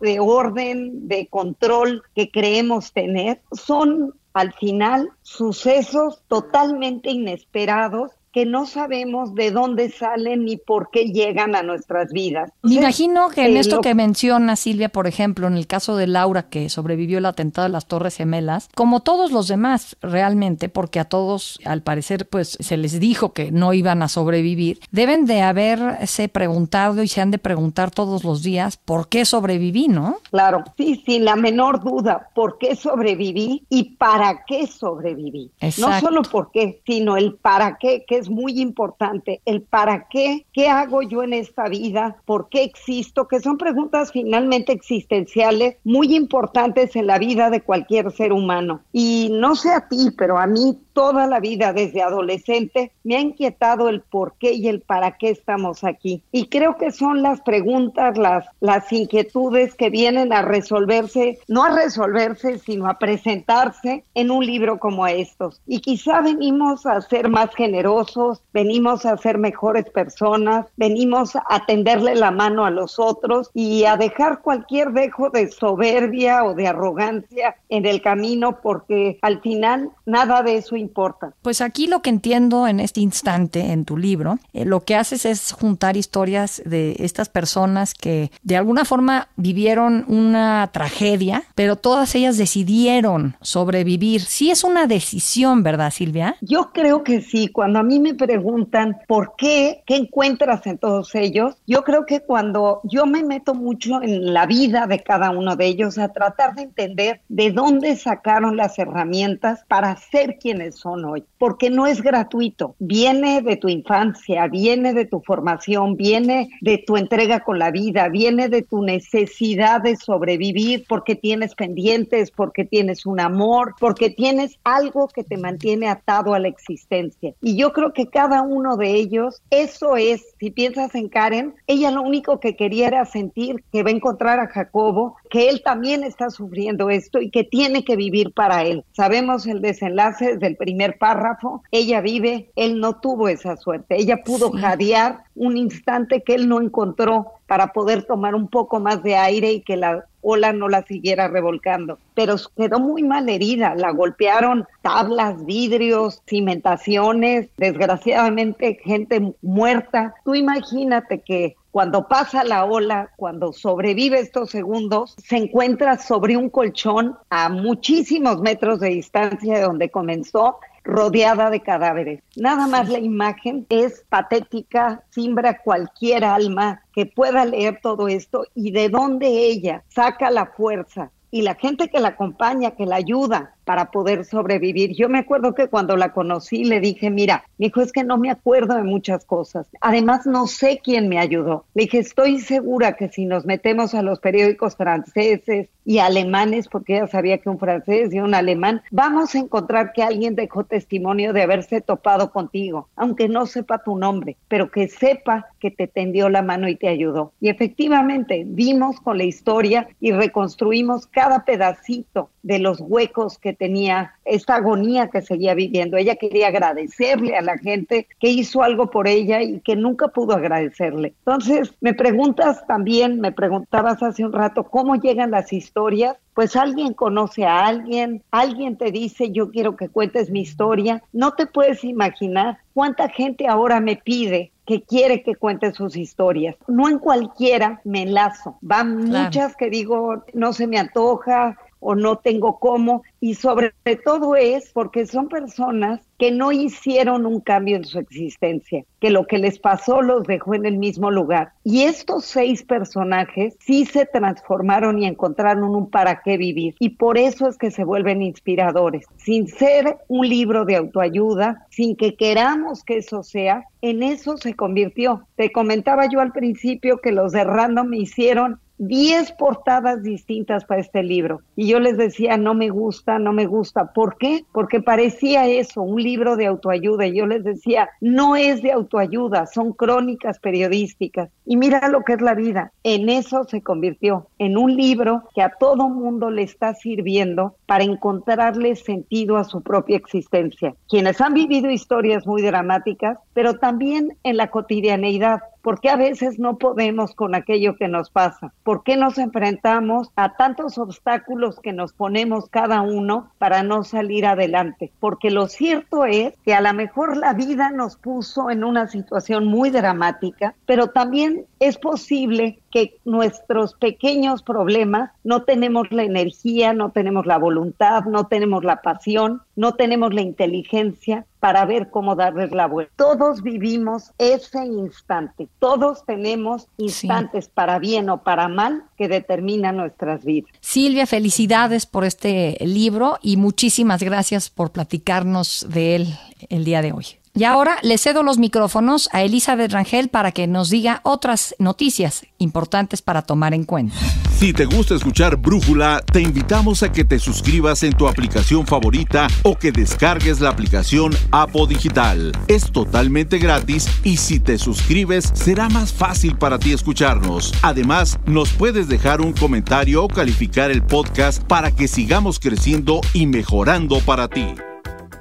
de 0.00 0.20
orden, 0.20 1.08
de 1.08 1.26
control 1.28 2.02
que 2.14 2.30
creemos 2.30 2.92
tener. 2.92 3.42
Son 3.52 4.14
al 4.32 4.52
final 4.52 5.10
sucesos 5.22 6.22
totalmente 6.28 7.10
inesperados 7.10 8.12
que 8.36 8.44
no 8.44 8.66
sabemos 8.66 9.34
de 9.34 9.50
dónde 9.50 9.90
salen 9.90 10.44
ni 10.44 10.58
por 10.58 10.90
qué 10.90 11.06
llegan 11.06 11.56
a 11.56 11.62
nuestras 11.62 12.12
vidas. 12.12 12.52
Me 12.62 12.74
imagino 12.74 13.30
que 13.30 13.46
en 13.46 13.56
esto 13.56 13.80
que 13.80 13.94
menciona 13.94 14.56
Silvia, 14.56 14.90
por 14.90 15.06
ejemplo, 15.06 15.46
en 15.46 15.56
el 15.56 15.66
caso 15.66 15.96
de 15.96 16.06
Laura 16.06 16.50
que 16.50 16.68
sobrevivió 16.68 17.16
el 17.16 17.24
atentado 17.24 17.66
de 17.66 17.72
las 17.72 17.86
Torres 17.86 18.16
Gemelas, 18.16 18.68
como 18.74 19.00
todos 19.00 19.32
los 19.32 19.48
demás 19.48 19.96
realmente, 20.02 20.68
porque 20.68 21.00
a 21.00 21.06
todos 21.06 21.58
al 21.64 21.80
parecer 21.80 22.28
pues 22.28 22.58
se 22.60 22.76
les 22.76 23.00
dijo 23.00 23.32
que 23.32 23.50
no 23.52 23.72
iban 23.72 24.02
a 24.02 24.08
sobrevivir, 24.08 24.80
deben 24.90 25.24
de 25.24 25.40
haberse 25.40 26.28
preguntado 26.28 27.02
y 27.02 27.08
se 27.08 27.22
han 27.22 27.30
de 27.30 27.38
preguntar 27.38 27.90
todos 27.90 28.22
los 28.22 28.42
días 28.42 28.76
por 28.76 29.08
qué 29.08 29.24
sobreviví, 29.24 29.88
¿no? 29.88 30.18
Claro, 30.30 30.62
sí, 30.76 31.02
sin 31.06 31.24
la 31.24 31.36
menor 31.36 31.82
duda, 31.82 32.28
por 32.34 32.58
qué 32.58 32.76
sobreviví 32.76 33.64
y 33.70 33.94
para 33.94 34.44
qué 34.44 34.66
sobreviví. 34.66 35.52
No 35.78 35.98
solo 36.00 36.20
por 36.20 36.50
qué, 36.50 36.82
sino 36.84 37.16
el 37.16 37.36
para 37.36 37.78
qué, 37.78 38.04
que 38.06 38.25
muy 38.28 38.60
importante. 38.60 39.40
El 39.44 39.62
para 39.62 40.08
qué, 40.08 40.46
qué 40.52 40.68
hago 40.68 41.02
yo 41.02 41.22
en 41.22 41.32
esta 41.32 41.68
vida, 41.68 42.16
por 42.24 42.48
qué 42.48 42.64
existo, 42.64 43.28
que 43.28 43.40
son 43.40 43.58
preguntas 43.58 44.12
finalmente 44.12 44.72
existenciales 44.72 45.76
muy 45.84 46.14
importantes 46.14 46.96
en 46.96 47.06
la 47.06 47.18
vida 47.18 47.50
de 47.50 47.62
cualquier 47.62 48.10
ser 48.12 48.32
humano. 48.32 48.80
Y 48.92 49.28
no 49.32 49.56
sé 49.56 49.72
a 49.72 49.88
ti, 49.88 50.10
pero 50.16 50.38
a 50.38 50.46
mí 50.46 50.78
toda 50.96 51.26
la 51.26 51.40
vida 51.40 51.74
desde 51.74 52.00
adolescente 52.00 52.90
me 53.04 53.16
ha 53.16 53.20
inquietado 53.20 53.90
el 53.90 54.00
por 54.00 54.32
qué 54.38 54.54
y 54.54 54.66
el 54.66 54.80
para 54.80 55.18
qué 55.18 55.28
estamos 55.28 55.84
aquí. 55.84 56.22
Y 56.32 56.48
creo 56.48 56.78
que 56.78 56.90
son 56.90 57.20
las 57.20 57.42
preguntas, 57.42 58.16
las, 58.16 58.46
las 58.60 58.90
inquietudes 58.90 59.74
que 59.74 59.90
vienen 59.90 60.32
a 60.32 60.40
resolverse, 60.40 61.38
no 61.48 61.64
a 61.64 61.68
resolverse, 61.68 62.58
sino 62.60 62.88
a 62.88 62.98
presentarse 62.98 64.04
en 64.14 64.30
un 64.30 64.46
libro 64.46 64.78
como 64.78 65.06
estos. 65.06 65.60
Y 65.66 65.80
quizá 65.80 66.22
venimos 66.22 66.86
a 66.86 66.98
ser 67.02 67.28
más 67.28 67.54
generosos, 67.54 68.40
venimos 68.54 69.04
a 69.04 69.18
ser 69.18 69.36
mejores 69.36 69.90
personas, 69.90 70.64
venimos 70.78 71.36
a 71.36 71.66
tenderle 71.66 72.14
la 72.14 72.30
mano 72.30 72.64
a 72.64 72.70
los 72.70 72.98
otros 72.98 73.50
y 73.52 73.84
a 73.84 73.98
dejar 73.98 74.40
cualquier 74.40 74.92
dejo 74.92 75.28
de 75.28 75.48
soberbia 75.50 76.42
o 76.42 76.54
de 76.54 76.68
arrogancia 76.68 77.56
en 77.68 77.84
el 77.84 78.00
camino 78.00 78.60
porque 78.62 79.18
al 79.20 79.42
final 79.42 79.90
nada 80.06 80.42
de 80.42 80.56
eso 80.56 80.74
importa. 80.86 81.34
Pues 81.42 81.60
aquí 81.60 81.86
lo 81.86 82.00
que 82.00 82.10
entiendo 82.10 82.66
en 82.66 82.80
este 82.80 83.00
instante 83.00 83.72
en 83.72 83.84
tu 83.84 83.96
libro, 83.96 84.38
eh, 84.52 84.64
lo 84.64 84.80
que 84.80 84.94
haces 84.94 85.24
es 85.24 85.52
juntar 85.52 85.96
historias 85.96 86.62
de 86.64 86.96
estas 87.00 87.28
personas 87.28 87.94
que 87.94 88.30
de 88.42 88.56
alguna 88.56 88.84
forma 88.84 89.28
vivieron 89.36 90.04
una 90.08 90.70
tragedia, 90.72 91.42
pero 91.54 91.76
todas 91.76 92.14
ellas 92.14 92.36
decidieron 92.38 93.36
sobrevivir. 93.40 94.20
Sí 94.20 94.50
es 94.50 94.64
una 94.64 94.86
decisión, 94.86 95.62
¿verdad, 95.62 95.90
Silvia? 95.90 96.36
Yo 96.40 96.70
creo 96.72 97.02
que 97.02 97.20
sí. 97.20 97.48
Cuando 97.48 97.78
a 97.78 97.82
mí 97.82 98.00
me 98.00 98.14
preguntan 98.14 98.98
por 99.08 99.34
qué, 99.36 99.82
qué 99.86 99.96
encuentras 99.96 100.66
en 100.66 100.78
todos 100.78 101.14
ellos, 101.14 101.56
yo 101.66 101.82
creo 101.82 102.06
que 102.06 102.20
cuando 102.20 102.80
yo 102.84 103.06
me 103.06 103.22
meto 103.22 103.54
mucho 103.54 104.02
en 104.02 104.32
la 104.32 104.46
vida 104.46 104.86
de 104.86 105.02
cada 105.02 105.30
uno 105.30 105.56
de 105.56 105.66
ellos, 105.66 105.98
a 105.98 106.12
tratar 106.12 106.54
de 106.54 106.62
entender 106.62 107.20
de 107.28 107.50
dónde 107.50 107.96
sacaron 107.96 108.56
las 108.56 108.78
herramientas 108.78 109.64
para 109.68 109.96
ser 109.96 110.38
quienes 110.38 110.75
son 110.78 111.04
hoy, 111.04 111.24
porque 111.38 111.70
no 111.70 111.86
es 111.86 112.02
gratuito, 112.02 112.74
viene 112.78 113.42
de 113.42 113.56
tu 113.56 113.68
infancia, 113.68 114.46
viene 114.46 114.94
de 114.94 115.06
tu 115.06 115.20
formación, 115.20 115.96
viene 115.96 116.48
de 116.60 116.78
tu 116.78 116.96
entrega 116.96 117.40
con 117.40 117.58
la 117.58 117.70
vida, 117.70 118.08
viene 118.08 118.48
de 118.48 118.62
tu 118.62 118.82
necesidad 118.82 119.80
de 119.80 119.96
sobrevivir 119.96 120.84
porque 120.88 121.14
tienes 121.14 121.54
pendientes, 121.54 122.30
porque 122.30 122.64
tienes 122.64 123.06
un 123.06 123.20
amor, 123.20 123.74
porque 123.80 124.10
tienes 124.10 124.58
algo 124.64 125.08
que 125.08 125.24
te 125.24 125.36
mantiene 125.36 125.88
atado 125.88 126.34
a 126.34 126.38
la 126.38 126.48
existencia. 126.48 127.34
Y 127.40 127.56
yo 127.56 127.72
creo 127.72 127.92
que 127.92 128.08
cada 128.08 128.42
uno 128.42 128.76
de 128.76 128.92
ellos, 128.92 129.42
eso 129.50 129.96
es, 129.96 130.24
si 130.38 130.50
piensas 130.50 130.94
en 130.94 131.08
Karen, 131.08 131.54
ella 131.66 131.90
lo 131.90 132.02
único 132.02 132.40
que 132.40 132.56
quería 132.56 132.88
era 132.88 133.04
sentir 133.04 133.64
que 133.72 133.82
va 133.82 133.90
a 133.90 133.94
encontrar 133.94 134.40
a 134.40 134.48
Jacobo, 134.48 135.16
que 135.28 135.48
él 135.48 135.62
también 135.64 136.04
está 136.04 136.30
sufriendo 136.30 136.90
esto 136.90 137.20
y 137.20 137.30
que 137.30 137.44
tiene 137.44 137.84
que 137.84 137.96
vivir 137.96 138.32
para 138.32 138.64
él. 138.64 138.84
Sabemos 138.92 139.46
el 139.46 139.60
desenlace 139.60 140.36
del 140.36 140.56
primer 140.56 140.98
párrafo, 140.98 141.62
ella 141.70 142.00
vive, 142.00 142.50
él 142.56 142.80
no 142.80 143.00
tuvo 143.00 143.28
esa 143.28 143.56
suerte, 143.56 143.96
ella 143.96 144.22
pudo 144.24 144.50
jadear 144.52 145.24
un 145.34 145.56
instante 145.56 146.22
que 146.22 146.34
él 146.34 146.48
no 146.48 146.60
encontró 146.60 147.32
para 147.46 147.72
poder 147.72 148.04
tomar 148.04 148.34
un 148.34 148.48
poco 148.48 148.80
más 148.80 149.02
de 149.02 149.16
aire 149.16 149.52
y 149.52 149.60
que 149.60 149.76
la 149.76 150.06
ola 150.20 150.52
no 150.52 150.68
la 150.68 150.82
siguiera 150.82 151.28
revolcando. 151.28 151.98
Pero 152.14 152.34
quedó 152.56 152.80
muy 152.80 153.04
mal 153.04 153.28
herida, 153.28 153.74
la 153.76 153.92
golpearon 153.92 154.66
tablas, 154.82 155.44
vidrios, 155.46 156.22
cimentaciones, 156.26 157.48
desgraciadamente 157.56 158.80
gente 158.82 159.34
muerta. 159.42 160.14
Tú 160.24 160.34
imagínate 160.34 161.20
que 161.20 161.54
cuando 161.76 162.08
pasa 162.08 162.42
la 162.42 162.64
ola, 162.64 163.10
cuando 163.16 163.52
sobrevive 163.52 164.18
estos 164.18 164.48
segundos, 164.48 165.14
se 165.22 165.36
encuentra 165.36 165.98
sobre 165.98 166.34
un 166.34 166.48
colchón 166.48 167.18
a 167.28 167.50
muchísimos 167.50 168.40
metros 168.40 168.80
de 168.80 168.88
distancia 168.88 169.56
de 169.56 169.60
donde 169.60 169.90
comenzó 169.90 170.56
rodeada 170.84 171.50
de 171.50 171.60
cadáveres. 171.60 172.22
Nada 172.34 172.66
más 172.66 172.88
la 172.88 172.98
imagen 172.98 173.66
es 173.68 174.06
patética, 174.08 175.02
simbra 175.10 175.58
cualquier 175.58 176.24
alma 176.24 176.80
que 176.94 177.04
pueda 177.04 177.44
leer 177.44 177.78
todo 177.82 178.08
esto 178.08 178.46
y 178.54 178.70
de 178.70 178.88
dónde 178.88 179.26
ella 179.26 179.84
saca 179.88 180.30
la 180.30 180.46
fuerza 180.46 181.10
y 181.30 181.42
la 181.42 181.56
gente 181.56 181.90
que 181.90 182.00
la 182.00 182.08
acompaña, 182.08 182.70
que 182.70 182.86
la 182.86 182.96
ayuda, 182.96 183.55
para 183.66 183.90
poder 183.90 184.24
sobrevivir. 184.24 184.94
Yo 184.94 185.08
me 185.08 185.18
acuerdo 185.18 185.52
que 185.52 185.66
cuando 185.66 185.96
la 185.96 186.12
conocí 186.12 186.64
le 186.64 186.80
dije, 186.80 187.10
mira, 187.10 187.44
me 187.58 187.66
dijo, 187.66 187.80
es 187.80 187.90
que 187.90 188.04
no 188.04 188.16
me 188.16 188.30
acuerdo 188.30 188.76
de 188.76 188.84
muchas 188.84 189.24
cosas. 189.24 189.66
Además, 189.80 190.24
no 190.24 190.46
sé 190.46 190.80
quién 190.82 191.08
me 191.08 191.18
ayudó. 191.18 191.64
Le 191.74 191.82
dije, 191.82 191.98
estoy 191.98 192.38
segura 192.38 192.92
que 192.96 193.08
si 193.08 193.26
nos 193.26 193.44
metemos 193.44 193.92
a 193.94 194.02
los 194.02 194.20
periódicos 194.20 194.76
franceses 194.76 195.68
y 195.84 195.98
alemanes, 195.98 196.68
porque 196.68 196.96
ella 196.96 197.08
sabía 197.08 197.38
que 197.38 197.48
un 197.48 197.58
francés 197.58 198.14
y 198.14 198.20
un 198.20 198.34
alemán, 198.34 198.82
vamos 198.92 199.34
a 199.34 199.38
encontrar 199.38 199.92
que 199.92 200.02
alguien 200.04 200.36
dejó 200.36 200.64
testimonio 200.64 201.32
de 201.32 201.42
haberse 201.42 201.80
topado 201.80 202.30
contigo, 202.30 202.88
aunque 202.94 203.28
no 203.28 203.46
sepa 203.46 203.82
tu 203.82 203.96
nombre, 203.96 204.36
pero 204.46 204.70
que 204.70 204.86
sepa 204.86 205.46
que 205.58 205.72
te 205.72 205.88
tendió 205.88 206.28
la 206.28 206.42
mano 206.42 206.68
y 206.68 206.76
te 206.76 206.88
ayudó. 206.88 207.32
Y 207.40 207.48
efectivamente, 207.48 208.44
vimos 208.46 209.00
con 209.00 209.18
la 209.18 209.24
historia 209.24 209.88
y 210.00 210.12
reconstruimos 210.12 211.08
cada 211.08 211.44
pedacito 211.44 212.30
de 212.42 212.60
los 212.60 212.80
huecos 212.80 213.38
que 213.38 213.55
tenía, 213.56 214.14
esta 214.24 214.56
agonía 214.56 215.08
que 215.08 215.22
seguía 215.22 215.54
viviendo. 215.54 215.96
Ella 215.96 216.16
quería 216.16 216.48
agradecerle 216.48 217.36
a 217.36 217.42
la 217.42 217.58
gente 217.58 218.06
que 218.18 218.28
hizo 218.28 218.62
algo 218.62 218.90
por 218.90 219.08
ella 219.08 219.42
y 219.42 219.60
que 219.60 219.76
nunca 219.76 220.08
pudo 220.08 220.34
agradecerle. 220.34 221.14
Entonces, 221.18 221.72
me 221.80 221.94
preguntas 221.94 222.66
también, 222.66 223.20
me 223.20 223.32
preguntabas 223.32 224.02
hace 224.02 224.24
un 224.24 224.32
rato, 224.32 224.64
¿cómo 224.64 224.96
llegan 224.96 225.30
las 225.30 225.52
historias? 225.52 226.16
Pues 226.34 226.54
alguien 226.54 226.92
conoce 226.92 227.46
a 227.46 227.66
alguien, 227.66 228.22
alguien 228.30 228.76
te 228.76 228.92
dice, 228.92 229.32
yo 229.32 229.50
quiero 229.50 229.76
que 229.76 229.88
cuentes 229.88 230.30
mi 230.30 230.40
historia. 230.40 231.02
No 231.12 231.32
te 231.32 231.46
puedes 231.46 231.82
imaginar 231.82 232.58
cuánta 232.74 233.08
gente 233.08 233.48
ahora 233.48 233.80
me 233.80 233.96
pide 233.96 234.52
que 234.66 234.82
quiere 234.82 235.22
que 235.22 235.36
cuente 235.36 235.72
sus 235.72 235.96
historias. 235.96 236.56
No 236.66 236.88
en 236.88 236.98
cualquiera 236.98 237.80
me 237.84 238.02
enlazo. 238.02 238.58
Van 238.60 239.04
muchas 239.04 239.56
que 239.56 239.70
digo, 239.70 240.24
no 240.34 240.52
se 240.52 240.66
me 240.66 240.78
antoja, 240.78 241.56
o 241.80 241.94
no 241.94 242.16
tengo 242.16 242.58
cómo. 242.58 243.02
Y 243.20 243.34
sobre 243.34 243.72
todo 244.04 244.36
es 244.36 244.70
porque 244.72 245.06
son 245.06 245.28
personas 245.28 246.00
que 246.18 246.30
no 246.30 246.52
hicieron 246.52 247.26
un 247.26 247.40
cambio 247.40 247.76
en 247.76 247.84
su 247.84 247.98
existencia, 247.98 248.84
que 249.00 249.10
lo 249.10 249.26
que 249.26 249.38
les 249.38 249.58
pasó 249.58 250.00
los 250.00 250.24
dejó 250.24 250.54
en 250.54 250.64
el 250.64 250.78
mismo 250.78 251.10
lugar. 251.10 251.52
Y 251.62 251.82
estos 251.82 252.24
seis 252.24 252.62
personajes 252.62 253.56
sí 253.60 253.84
se 253.84 254.06
transformaron 254.06 254.98
y 254.98 255.06
encontraron 255.06 255.74
un 255.74 255.90
para 255.90 256.22
qué 256.22 256.36
vivir. 256.36 256.74
Y 256.78 256.90
por 256.90 257.18
eso 257.18 257.48
es 257.48 257.58
que 257.58 257.70
se 257.70 257.84
vuelven 257.84 258.22
inspiradores. 258.22 259.06
Sin 259.16 259.48
ser 259.48 259.98
un 260.08 260.28
libro 260.28 260.64
de 260.64 260.76
autoayuda, 260.76 261.66
sin 261.70 261.96
que 261.96 262.16
queramos 262.16 262.82
que 262.82 262.98
eso 262.98 263.22
sea, 263.22 263.64
en 263.82 264.02
eso 264.02 264.36
se 264.36 264.54
convirtió. 264.54 265.26
Te 265.36 265.52
comentaba 265.52 266.08
yo 266.08 266.20
al 266.20 266.32
principio 266.32 267.00
que 267.00 267.12
los 267.12 267.32
de 267.32 267.44
Random 267.44 267.92
hicieron 267.94 268.60
10 268.78 269.32
portadas 269.32 270.02
distintas 270.02 270.64
para 270.64 270.80
este 270.80 271.02
libro. 271.02 271.40
Y 271.54 271.68
yo 271.68 271.80
les 271.80 271.96
decía, 271.96 272.36
no 272.36 272.54
me 272.54 272.68
gusta, 272.68 273.18
no 273.18 273.32
me 273.32 273.46
gusta. 273.46 273.92
¿Por 273.92 274.16
qué? 274.18 274.44
Porque 274.52 274.80
parecía 274.80 275.46
eso, 275.46 275.82
un 275.82 276.02
libro 276.02 276.36
de 276.36 276.46
autoayuda. 276.46 277.06
Y 277.06 277.16
yo 277.16 277.26
les 277.26 277.44
decía, 277.44 277.88
no 278.00 278.36
es 278.36 278.62
de 278.62 278.72
autoayuda, 278.72 279.46
son 279.46 279.72
crónicas 279.72 280.38
periodísticas. 280.38 281.30
Y 281.44 281.56
mira 281.56 281.88
lo 281.88 282.02
que 282.02 282.14
es 282.14 282.20
la 282.20 282.34
vida. 282.34 282.72
En 282.82 283.08
eso 283.08 283.44
se 283.44 283.62
convirtió, 283.62 284.28
en 284.38 284.56
un 284.56 284.76
libro 284.76 285.24
que 285.34 285.42
a 285.42 285.54
todo 285.58 285.88
mundo 285.88 286.30
le 286.30 286.42
está 286.42 286.74
sirviendo 286.74 287.56
para 287.66 287.84
encontrarle 287.84 288.76
sentido 288.76 289.36
a 289.36 289.44
su 289.44 289.62
propia 289.62 289.96
existencia. 289.96 290.74
Quienes 290.88 291.20
han 291.20 291.34
vivido 291.34 291.70
historias 291.70 292.26
muy 292.26 292.42
dramáticas 292.42 293.18
pero 293.36 293.58
también 293.58 294.16
en 294.22 294.36
la 294.36 294.50
cotidianeidad. 294.50 295.40
¿Por 295.66 295.80
qué 295.80 295.90
a 295.90 295.96
veces 295.96 296.38
no 296.38 296.58
podemos 296.58 297.16
con 297.16 297.34
aquello 297.34 297.74
que 297.74 297.88
nos 297.88 298.08
pasa? 298.08 298.52
¿Por 298.62 298.84
qué 298.84 298.96
nos 298.96 299.18
enfrentamos 299.18 300.12
a 300.14 300.36
tantos 300.36 300.78
obstáculos 300.78 301.58
que 301.58 301.72
nos 301.72 301.92
ponemos 301.92 302.48
cada 302.48 302.82
uno 302.82 303.32
para 303.38 303.64
no 303.64 303.82
salir 303.82 304.26
adelante? 304.26 304.92
Porque 305.00 305.32
lo 305.32 305.48
cierto 305.48 306.04
es 306.04 306.34
que 306.44 306.54
a 306.54 306.60
lo 306.60 306.72
mejor 306.72 307.16
la 307.16 307.32
vida 307.32 307.72
nos 307.72 307.96
puso 307.96 308.48
en 308.48 308.62
una 308.62 308.86
situación 308.86 309.46
muy 309.48 309.70
dramática, 309.70 310.54
pero 310.66 310.90
también 310.90 311.46
es 311.58 311.78
posible 311.78 312.60
que 312.76 312.98
nuestros 313.06 313.72
pequeños 313.72 314.42
problemas 314.42 315.10
no 315.24 315.44
tenemos 315.44 315.90
la 315.92 316.02
energía, 316.02 316.74
no 316.74 316.90
tenemos 316.90 317.24
la 317.24 317.38
voluntad, 317.38 318.04
no 318.04 318.26
tenemos 318.26 318.64
la 318.64 318.82
pasión, 318.82 319.40
no 319.54 319.76
tenemos 319.76 320.12
la 320.12 320.20
inteligencia 320.20 321.24
para 321.40 321.64
ver 321.64 321.88
cómo 321.88 322.16
darles 322.16 322.52
la 322.52 322.66
vuelta. 322.66 322.92
Todos 322.96 323.42
vivimos 323.42 324.12
ese 324.18 324.66
instante, 324.66 325.48
todos 325.58 326.04
tenemos 326.04 326.68
instantes 326.76 327.48
para 327.48 327.78
bien 327.78 328.10
o 328.10 328.22
para 328.22 328.46
mal 328.48 328.84
que 328.98 329.08
determinan 329.08 329.78
nuestras 329.78 330.22
vidas. 330.22 330.52
Silvia, 330.60 331.06
felicidades 331.06 331.86
por 331.86 332.04
este 332.04 332.58
libro 332.60 333.16
y 333.22 333.38
muchísimas 333.38 334.02
gracias 334.02 334.50
por 334.50 334.70
platicarnos 334.70 335.66
de 335.70 335.96
él 335.96 336.08
el 336.50 336.66
día 336.66 336.82
de 336.82 336.92
hoy. 336.92 337.06
Y 337.36 337.44
ahora 337.44 337.76
le 337.82 337.98
cedo 337.98 338.22
los 338.22 338.38
micrófonos 338.38 339.10
a 339.12 339.22
Elizabeth 339.22 339.70
Rangel 339.70 340.08
para 340.08 340.32
que 340.32 340.46
nos 340.46 340.70
diga 340.70 341.00
otras 341.02 341.54
noticias 341.58 342.24
importantes 342.38 343.02
para 343.02 343.20
tomar 343.20 343.52
en 343.52 343.64
cuenta. 343.64 343.94
Si 344.38 344.54
te 344.54 344.64
gusta 344.64 344.94
escuchar 344.94 345.36
Brújula, 345.36 346.02
te 346.10 346.22
invitamos 346.22 346.82
a 346.82 346.90
que 346.90 347.04
te 347.04 347.18
suscribas 347.18 347.82
en 347.82 347.92
tu 347.92 348.08
aplicación 348.08 348.66
favorita 348.66 349.26
o 349.42 349.56
que 349.56 349.70
descargues 349.70 350.40
la 350.40 350.48
aplicación 350.48 351.14
Apo 351.30 351.66
Digital. 351.66 352.32
Es 352.48 352.72
totalmente 352.72 353.36
gratis 353.36 353.86
y 354.02 354.16
si 354.16 354.40
te 354.40 354.56
suscribes 354.56 355.30
será 355.34 355.68
más 355.68 355.92
fácil 355.92 356.38
para 356.38 356.58
ti 356.58 356.72
escucharnos. 356.72 357.52
Además, 357.60 358.18
nos 358.24 358.50
puedes 358.50 358.88
dejar 358.88 359.20
un 359.20 359.34
comentario 359.34 360.04
o 360.04 360.08
calificar 360.08 360.70
el 360.70 360.82
podcast 360.82 361.42
para 361.42 361.70
que 361.70 361.86
sigamos 361.86 362.38
creciendo 362.38 363.02
y 363.12 363.26
mejorando 363.26 364.00
para 364.00 364.28
ti. 364.28 364.46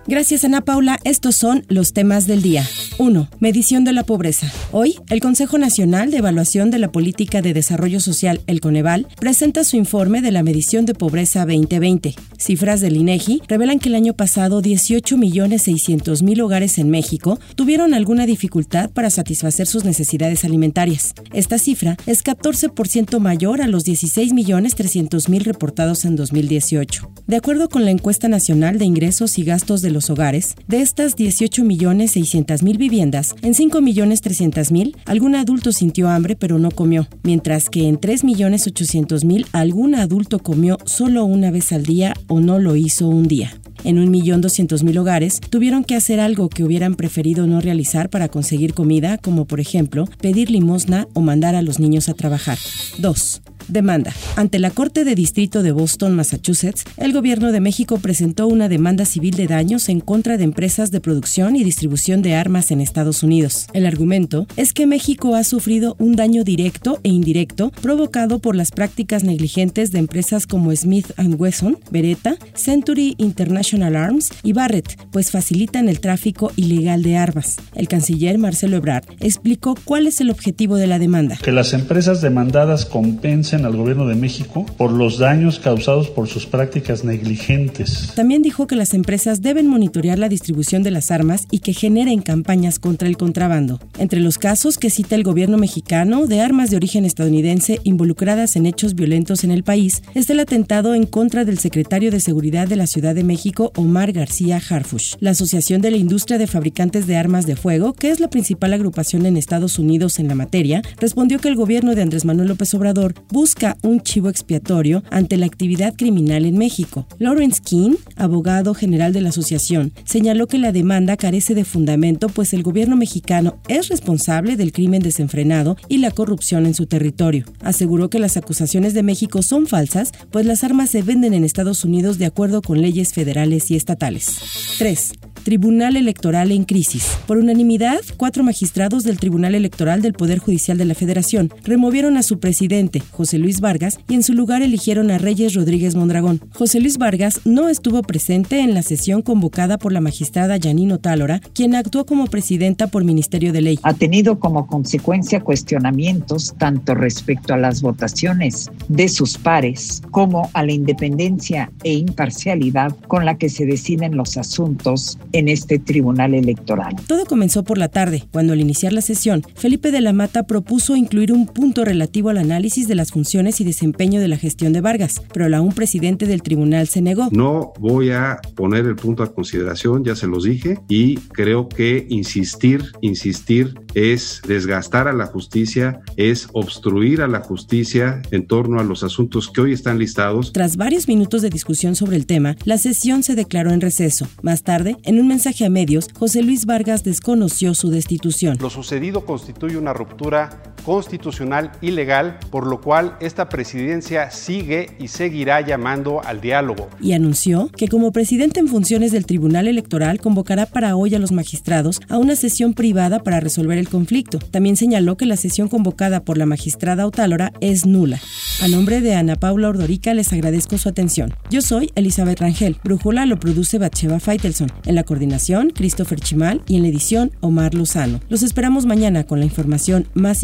Gracias 0.08 0.46
Ana 0.46 0.62
Paula, 0.62 1.00
estos 1.04 1.36
son 1.36 1.66
los 1.68 1.94
temas 1.94 2.28
del 2.28 2.42
día. 2.42 2.64
1. 2.98 3.30
Medición 3.40 3.84
de 3.84 3.94
la 3.94 4.04
pobreza. 4.04 4.52
Hoy, 4.72 4.96
el 5.10 5.20
Consejo 5.20 5.58
Nacional 5.58 6.12
de 6.12 6.18
Evaluación 6.18 6.72
de 6.72 6.80
la 6.80 6.92
Política 6.92 7.42
de 7.42 7.54
Desarrollo 7.54 8.00
Social, 8.00 8.42
el 8.48 8.62
Coneval, 8.62 9.08
presenta 9.20 9.64
su 9.64 9.75
informe 9.75 10.22
de 10.22 10.32
la 10.32 10.44
medición 10.44 10.86
de 10.86 10.94
pobreza 10.94 11.46
2020. 11.46 12.16
Cifras 12.38 12.82
del 12.82 12.96
INEGI 12.96 13.42
revelan 13.48 13.80
que 13.80 13.90
el 13.90 13.96
año 13.96 14.14
pasado 14.14 14.62
18.600.000 14.62 16.42
hogares 16.42 16.78
en 16.78 16.90
México 16.90 17.40
tuvieron 17.56 17.94
alguna 17.94 18.25
dificultad 18.25 18.90
para 18.90 19.10
satisfacer 19.10 19.68
sus 19.68 19.84
necesidades 19.84 20.46
alimentarias. 20.46 21.14
Esta 21.34 21.58
cifra 21.58 21.98
es 22.06 22.24
14% 22.24 23.20
mayor 23.20 23.62
a 23.62 23.68
los 23.68 23.86
16.300.000 23.86 25.42
reportados 25.44 26.06
en 26.06 26.16
2018. 26.16 27.12
De 27.28 27.36
acuerdo 27.36 27.70
con 27.70 27.84
la 27.86 27.92
encuesta 27.92 28.28
nacional 28.28 28.78
de 28.78 28.86
ingresos 28.86 29.38
y 29.38 29.44
gastos 29.44 29.82
de 29.82 29.92
los 29.92 30.10
hogares, 30.10 30.56
de 30.68 30.82
estas 30.82 31.16
18.600.000 31.18 32.85
viviendas, 32.86 33.34
en 33.42 33.54
5.300.000 33.54 34.96
algún 35.06 35.34
adulto 35.34 35.72
sintió 35.72 36.08
hambre 36.08 36.36
pero 36.36 36.60
no 36.60 36.70
comió, 36.70 37.08
mientras 37.24 37.72
que 37.72 37.88
en 37.88 38.00
3.800.000 38.00 39.48
algún 39.54 39.96
adulto 39.96 40.38
comió 40.38 40.77
solo 40.86 41.25
una 41.25 41.50
vez 41.50 41.72
al 41.72 41.84
día 41.84 42.13
o 42.27 42.39
no 42.42 42.60
lo 42.60 42.75
hizo 42.75 43.08
un 43.08 43.27
día. 43.27 43.51
En 43.84 43.98
1.200.000 43.98 44.98
hogares 45.00 45.39
tuvieron 45.39 45.84
que 45.84 45.96
hacer 45.96 46.20
algo 46.20 46.48
que 46.48 46.63
hubieran 46.63 46.94
preferido 46.94 47.48
no 47.48 47.60
realizar 47.60 48.10
para 48.10 48.30
conseguir 48.30 48.75
comida, 48.75 49.18
como 49.18 49.46
por 49.46 49.60
ejemplo 49.60 50.06
pedir 50.22 50.51
limosna 50.51 51.08
o 51.13 51.22
mandar 51.22 51.56
a 51.56 51.63
los 51.63 51.80
niños 51.80 52.08
a 52.08 52.13
trabajar. 52.13 52.60
2. 53.00 53.42
Demanda. 53.68 54.14
Ante 54.36 54.60
la 54.60 54.72
Corte 54.72 55.04
de 55.04 55.16
Distrito 55.16 55.64
de 55.64 55.72
Boston, 55.72 56.16
Massachusetts, 56.16 56.84
el 56.98 57.14
gobierno 57.14 57.52
de 57.52 57.60
México 57.60 57.98
presentó 58.00 58.48
una 58.48 58.70
demanda 58.70 59.06
civil 59.06 59.36
de 59.36 59.48
daños 59.48 59.90
en 59.90 60.00
contra 60.00 60.38
de 60.38 60.44
empresas 60.44 60.92
de 60.92 61.02
producción 61.02 61.56
y 61.56 61.64
distribución 61.64 62.22
de 62.22 62.36
armas 62.36 62.72
en 62.72 62.82
Estados 62.82 63.24
Unidos. 63.24 63.68
El 63.74 63.86
argumento 63.86 64.48
es 64.56 64.74
que 64.74 64.88
México 64.88 65.36
ha 65.36 65.44
sufrido 65.44 65.96
un 66.00 66.16
daño 66.16 66.44
directo 66.44 67.00
e 67.04 67.10
indirecto 67.10 67.72
provocado 67.82 68.40
por 68.40 68.56
las 68.56 68.72
prácticas 68.72 69.24
negligentes 69.24 69.92
de 69.92 70.00
empresas 70.00 70.48
como 70.48 70.76
Smith 70.76 71.08
Wesson, 71.18 71.78
Beretta, 71.92 72.36
Century 72.54 73.16
International 73.18 73.96
Arms 73.96 74.32
y 74.44 74.54
Barrett, 74.54 74.98
pues 75.12 75.32
facilitan 75.32 75.90
el 75.90 76.00
tráfico 76.00 76.52
ilegal 76.56 77.04
de 77.04 77.18
armas. 77.18 77.58
El 77.74 77.88
canciller 77.88 78.38
Marcelo 78.38 78.78
Ebrard 78.78 79.06
explicó 79.20 79.76
cuál 79.84 80.08
es 80.08 80.22
el 80.22 80.30
objetivo 80.30 80.76
de 80.76 80.88
la 80.88 81.00
demanda. 81.00 81.38
Que 81.42 81.52
las 81.52 81.74
empresas 81.74 82.22
demandadas 82.22 82.86
compensen 82.86 83.55
al 83.64 83.78
gobierno 83.78 84.08
de 84.08 84.16
México 84.16 84.66
por 84.78 84.92
los 84.92 85.20
daños 85.20 85.60
causados 85.60 86.10
por 86.10 86.28
sus 86.28 86.46
prácticas 86.46 87.06
negligentes. 87.06 88.12
También 88.16 88.42
dijo 88.42 88.68
que 88.68 88.76
las 88.76 88.94
empresas 88.94 89.42
deben 89.42 89.68
monitorear 89.68 90.20
la 90.20 90.30
distribución 90.30 90.84
de 90.84 90.92
las 90.92 91.12
armas 91.12 91.48
y 91.52 91.60
que 91.60 91.74
generen 91.74 92.22
campañas 92.22 92.80
contra 92.80 93.08
el 93.08 93.18
contrabando. 93.18 93.80
Entre 93.98 94.20
los 94.20 94.38
casos 94.38 94.78
que 94.78 94.90
cita 94.90 95.16
el 95.16 95.24
gobierno 95.24 95.58
mexicano 95.58 96.27
de 96.27 96.42
armas 96.42 96.70
de 96.70 96.77
origen 96.77 97.06
estadounidense 97.06 97.79
involucradas 97.84 98.56
en 98.56 98.66
hechos 98.66 98.96
violentos 98.96 99.44
en 99.44 99.51
el 99.51 99.64
país 99.64 100.01
está 100.16 100.34
el 100.34 100.40
atentado 100.40 100.96
en 100.96 101.06
contra 101.06 101.46
del 101.46 101.60
secretario 101.60 102.12
de 102.12 102.20
Seguridad 102.20 102.68
de 102.68 102.75
la 102.75 102.88
Ciudad 102.88 103.14
de 103.14 103.24
México, 103.24 103.72
Omar 103.75 104.12
García 104.12 104.60
Harfush. 104.70 105.16
La 105.20 105.32
Asociación 105.32 105.82
de 105.82 105.92
la 105.92 105.98
Industria 105.98 106.38
de 106.38 106.48
Fabricantes 106.48 107.08
de 107.08 107.18
Armas 107.18 107.46
de 107.46 107.56
Fuego, 107.56 107.94
que 107.94 108.10
es 108.10 108.20
la 108.20 108.29
principal 108.29 108.74
agrupación 108.74 109.25
en 109.25 109.38
Estados 109.38 109.77
Unidos 109.77 110.20
en 110.20 110.27
la 110.27 110.36
materia, 110.36 110.82
respondió 111.00 111.40
que 111.40 111.50
el 111.50 111.56
gobierno 111.56 111.96
de 111.96 112.01
Andrés 112.01 112.25
Manuel 112.25 112.50
López 112.50 112.74
Obrador 112.74 113.14
busca 113.29 113.45
un 113.84 114.01
chivo 114.01 114.29
expiatorio 114.29 115.03
ante 115.12 115.38
la 115.38 115.46
actividad 115.46 115.94
criminal 115.96 116.46
en 116.46 116.58
México. 116.58 117.05
Lawrence 117.20 117.62
King, 117.64 117.96
abogado 118.16 118.74
general 118.74 119.14
de 119.14 119.22
la 119.22 119.29
asociación, 119.29 119.94
señaló 120.03 120.48
que 120.48 120.58
la 120.58 120.72
demanda 120.72 121.16
carece 121.16 121.53
de 121.53 121.64
fundamento 121.64 122.27
pues 122.27 122.53
el 122.53 122.64
gobierno 122.64 122.96
mexicano 122.96 123.58
es 123.68 123.90
responsable 123.90 124.55
del 124.55 124.72
crimen 124.72 125.01
desenfrenado 125.01 125.77
y 125.90 126.00
la 126.00 126.12
corrupción 126.12 126.66
en 126.66 126.74
su 126.74 126.88
territorio. 126.88 127.46
Aseguró 127.62 128.10
que 128.10 128.20
las 128.20 128.36
acusaciones 128.36 128.94
de 128.94 129.03
México 129.03 129.44
son 129.44 129.68
falsas, 129.68 130.12
pues 130.31 130.46
las 130.46 130.64
armas 130.64 130.90
se 130.90 131.03
venden 131.03 131.34
en 131.34 131.44
Estados 131.44 131.86
Unidos 131.86 132.18
de 132.18 132.25
acuerdo 132.25 132.62
con 132.64 132.81
leyes 132.81 133.14
federales 133.14 133.70
y 133.70 133.75
estatales. 133.75 134.38
3. 134.79 135.14
Tribunal 135.46 135.96
Electoral 135.96 136.51
en 136.51 136.64
crisis. 136.64 137.20
Por 137.27 137.38
unanimidad, 137.38 138.00
cuatro 138.18 138.44
magistrados 138.44 139.03
del 139.03 139.20
Tribunal 139.20 139.53
Electoral 139.53 140.01
del 140.01 140.14
Poder 140.14 140.40
Judicial 140.40 140.79
de 140.79 140.86
la 140.86 140.96
Federación 140.96 141.53
removieron 141.64 142.18
a 142.18 142.24
su 142.24 142.40
presidente, 142.40 143.03
José 143.12 143.38
Luis 143.38 143.62
Vargas, 143.62 144.00
y 144.10 144.16
en 144.16 144.24
su 144.24 144.34
lugar 144.34 144.64
eligieron 144.64 145.12
a 145.12 145.20
Reyes 145.20 145.53
Rodríguez 145.53 145.94
Mondragón. 145.94 146.42
José 146.51 146.79
Luis 146.79 146.98
Vargas 146.98 147.42
no 147.46 147.70
estuvo 147.70 148.01
presente 148.01 148.62
en 148.62 148.74
la 148.74 148.81
sesión 148.81 149.22
convocada 149.22 149.77
por 149.77 149.92
la 149.92 150.01
magistrada 150.01 150.58
Yanino 150.58 150.98
Tálora, 150.98 151.40
quien 151.53 151.75
actuó 151.75 152.08
como 152.08 152.25
presidenta 152.25 152.88
por 152.88 153.03
Ministerio 153.03 153.53
de 153.53 153.62
Ley. 153.62 153.79
Ha 153.84 153.94
tenido 153.94 154.40
como 154.40 154.66
consecuencia 154.66 155.42
cuestionamientos 155.42 156.55
tanto 156.58 156.96
respecto 156.96 157.53
a 157.53 157.58
las 157.58 157.84
votaciones 157.84 158.72
de 158.90 159.08
sus 159.10 159.38
pares 159.38 160.01
como 160.10 160.50
a 160.53 160.66
la 160.66 160.72
independencia 160.72 161.72
e 161.84 161.94
imparcialidad 161.94 162.96
con 163.08 163.25
la 163.25 163.38
que 163.38 163.50
se 163.50 163.68
deciden 163.68 164.18
los 164.18 164.38
asuntos 164.38 165.20
en 165.36 165.50
este 165.50 165.80
tribunal 165.80 166.34
electoral. 166.34 166.96
Todo 167.08 167.26
comenzó 167.26 167.64
por 167.64 167.78
la 167.78 167.90
tarde, 167.90 168.24
cuando 168.32 168.54
al 168.54 168.62
iniciar 168.62 168.94
la 168.94 169.02
sesión, 169.02 169.44
Felipe 169.56 169.92
de 169.92 170.00
la 170.00 170.14
Mata 170.14 170.44
propuso 170.44 170.96
incluir 170.96 171.34
un 171.34 171.46
punto 171.46 171.84
relativo 171.84 172.30
al 172.30 172.38
análisis 172.38 172.88
de 172.88 172.96
las 172.96 173.12
funciones 173.12 173.60
y 173.60 173.66
desempeño 173.66 174.22
de 174.22 174.30
la 174.30 174.38
gestión 174.38 174.72
de 174.72 174.80
Vargas, 174.80 175.22
pero 175.34 175.50
la 175.50 175.62
un 175.62 175.74
presidente 175.74 176.26
del 176.26 176.42
tribunal 176.42 176.88
se 176.88 177.02
negó. 177.02 177.28
No 177.32 177.74
voy 177.80 178.12
a 178.12 178.40
poner 178.56 178.86
el 178.86 178.96
punto 178.96 179.24
a 179.24 179.34
consideración, 179.34 180.06
ya 180.06 180.16
se 180.16 180.28
los 180.28 180.46
dije, 180.46 180.80
y 180.88 181.18
creo 181.18 181.68
que 181.68 182.06
insistir, 182.10 182.84
insistir 183.02 183.74
es 183.94 184.42
desgastar 184.48 185.08
a 185.08 185.14
la 185.14 185.26
justicia, 185.26 186.00
es 186.16 186.48
obstruir 186.54 187.22
a 187.22 187.28
la 187.28 187.42
justicia 187.42 188.22
en 188.32 188.48
torno 188.48 188.80
a 188.80 188.84
los 188.84 189.04
asuntos 189.04 189.50
que 189.50 189.62
hoy 189.62 189.74
están 189.74 190.00
listados. 190.00 190.54
Tras 190.54 190.78
varios 190.78 191.08
minutos 191.08 191.42
de 191.42 191.50
discusión 191.50 191.96
sobre 191.96 192.16
el 192.16 192.26
tema, 192.26 192.56
la 192.64 192.78
sesión 192.78 193.24
se 193.24 193.36
declaró 193.36 193.72
en 193.72 193.82
receso. 193.82 194.28
Más 194.42 194.64
tarde, 194.64 194.96
en 195.04 195.20
un 195.20 195.25
mensaje 195.27 195.66
a 195.66 195.70
medios, 195.70 196.07
José 196.18 196.42
Luis 196.44 196.66
Vargas 196.66 197.03
desconoció 197.03 197.74
su 197.74 197.90
destitución. 197.90 198.57
Lo 198.59 198.70
sucedido 198.70 199.25
constituye 199.25 199.77
una 199.77 199.94
ruptura 199.94 200.75
constitucional 200.86 201.72
y 201.82 201.92
legal, 201.92 202.38
por 202.52 202.68
lo 202.68 202.80
cual 202.80 203.18
esta 203.20 203.50
presidencia 203.50 204.30
sigue 204.32 204.92
y 205.00 205.08
seguirá 205.08 205.62
llamando 205.62 206.22
al 206.24 206.42
diálogo. 206.42 206.90
Y 207.02 207.14
anunció 207.14 207.70
que 207.76 207.88
como 207.88 208.12
presidente 208.12 208.60
en 208.60 208.68
funciones 208.68 209.12
del 209.12 209.26
Tribunal 209.26 209.68
Electoral 209.68 210.20
convocará 210.20 210.66
para 210.66 210.96
hoy 210.96 211.16
a 211.16 211.20
los 211.20 211.32
magistrados 211.32 212.00
a 212.10 212.18
una 212.18 212.36
sesión 212.36 212.74
privada 212.74 213.20
para 213.20 213.40
resolver 213.40 213.78
el 213.78 213.90
conflicto. 213.90 214.40
También 214.40 214.78
señaló 214.78 215.18
que 215.18 215.26
la 215.26 215.38
sesión 215.38 215.68
convocada 215.68 216.24
por 216.24 216.38
la 216.38 216.46
magistrada 216.46 217.08
Otálora 217.08 217.52
es 217.62 217.86
nula. 217.86 218.20
A 218.62 218.68
nombre 218.68 219.02
de 219.02 219.16
Ana 219.16 219.36
Paula 219.36 219.70
Ordorica 219.70 220.14
les 220.14 220.32
agradezco 220.32 220.78
su 220.78 220.90
atención. 220.90 221.34
Yo 221.50 221.62
soy 221.62 221.92
Elizabeth 221.96 222.40
Rangel. 222.40 222.78
Brújula 222.84 223.26
lo 223.26 223.40
produce 223.40 223.78
Batsheva 223.78 224.20
Feitelson. 224.20 224.72
En 224.86 224.96
la 224.96 225.04
coordinación, 225.04 225.72
Christopher 225.72 226.20
Chimal 226.20 226.62
y 226.68 226.76
en 226.76 226.84
la 226.84 226.90
edición, 226.90 227.32
Omar 227.42 227.74
Lozano. 227.74 228.20
Los 228.30 228.44
esperamos 228.44 228.86
mañana 228.86 229.24
con 229.24 229.40
la 229.40 229.46
información 229.46 230.08
más 230.14 230.44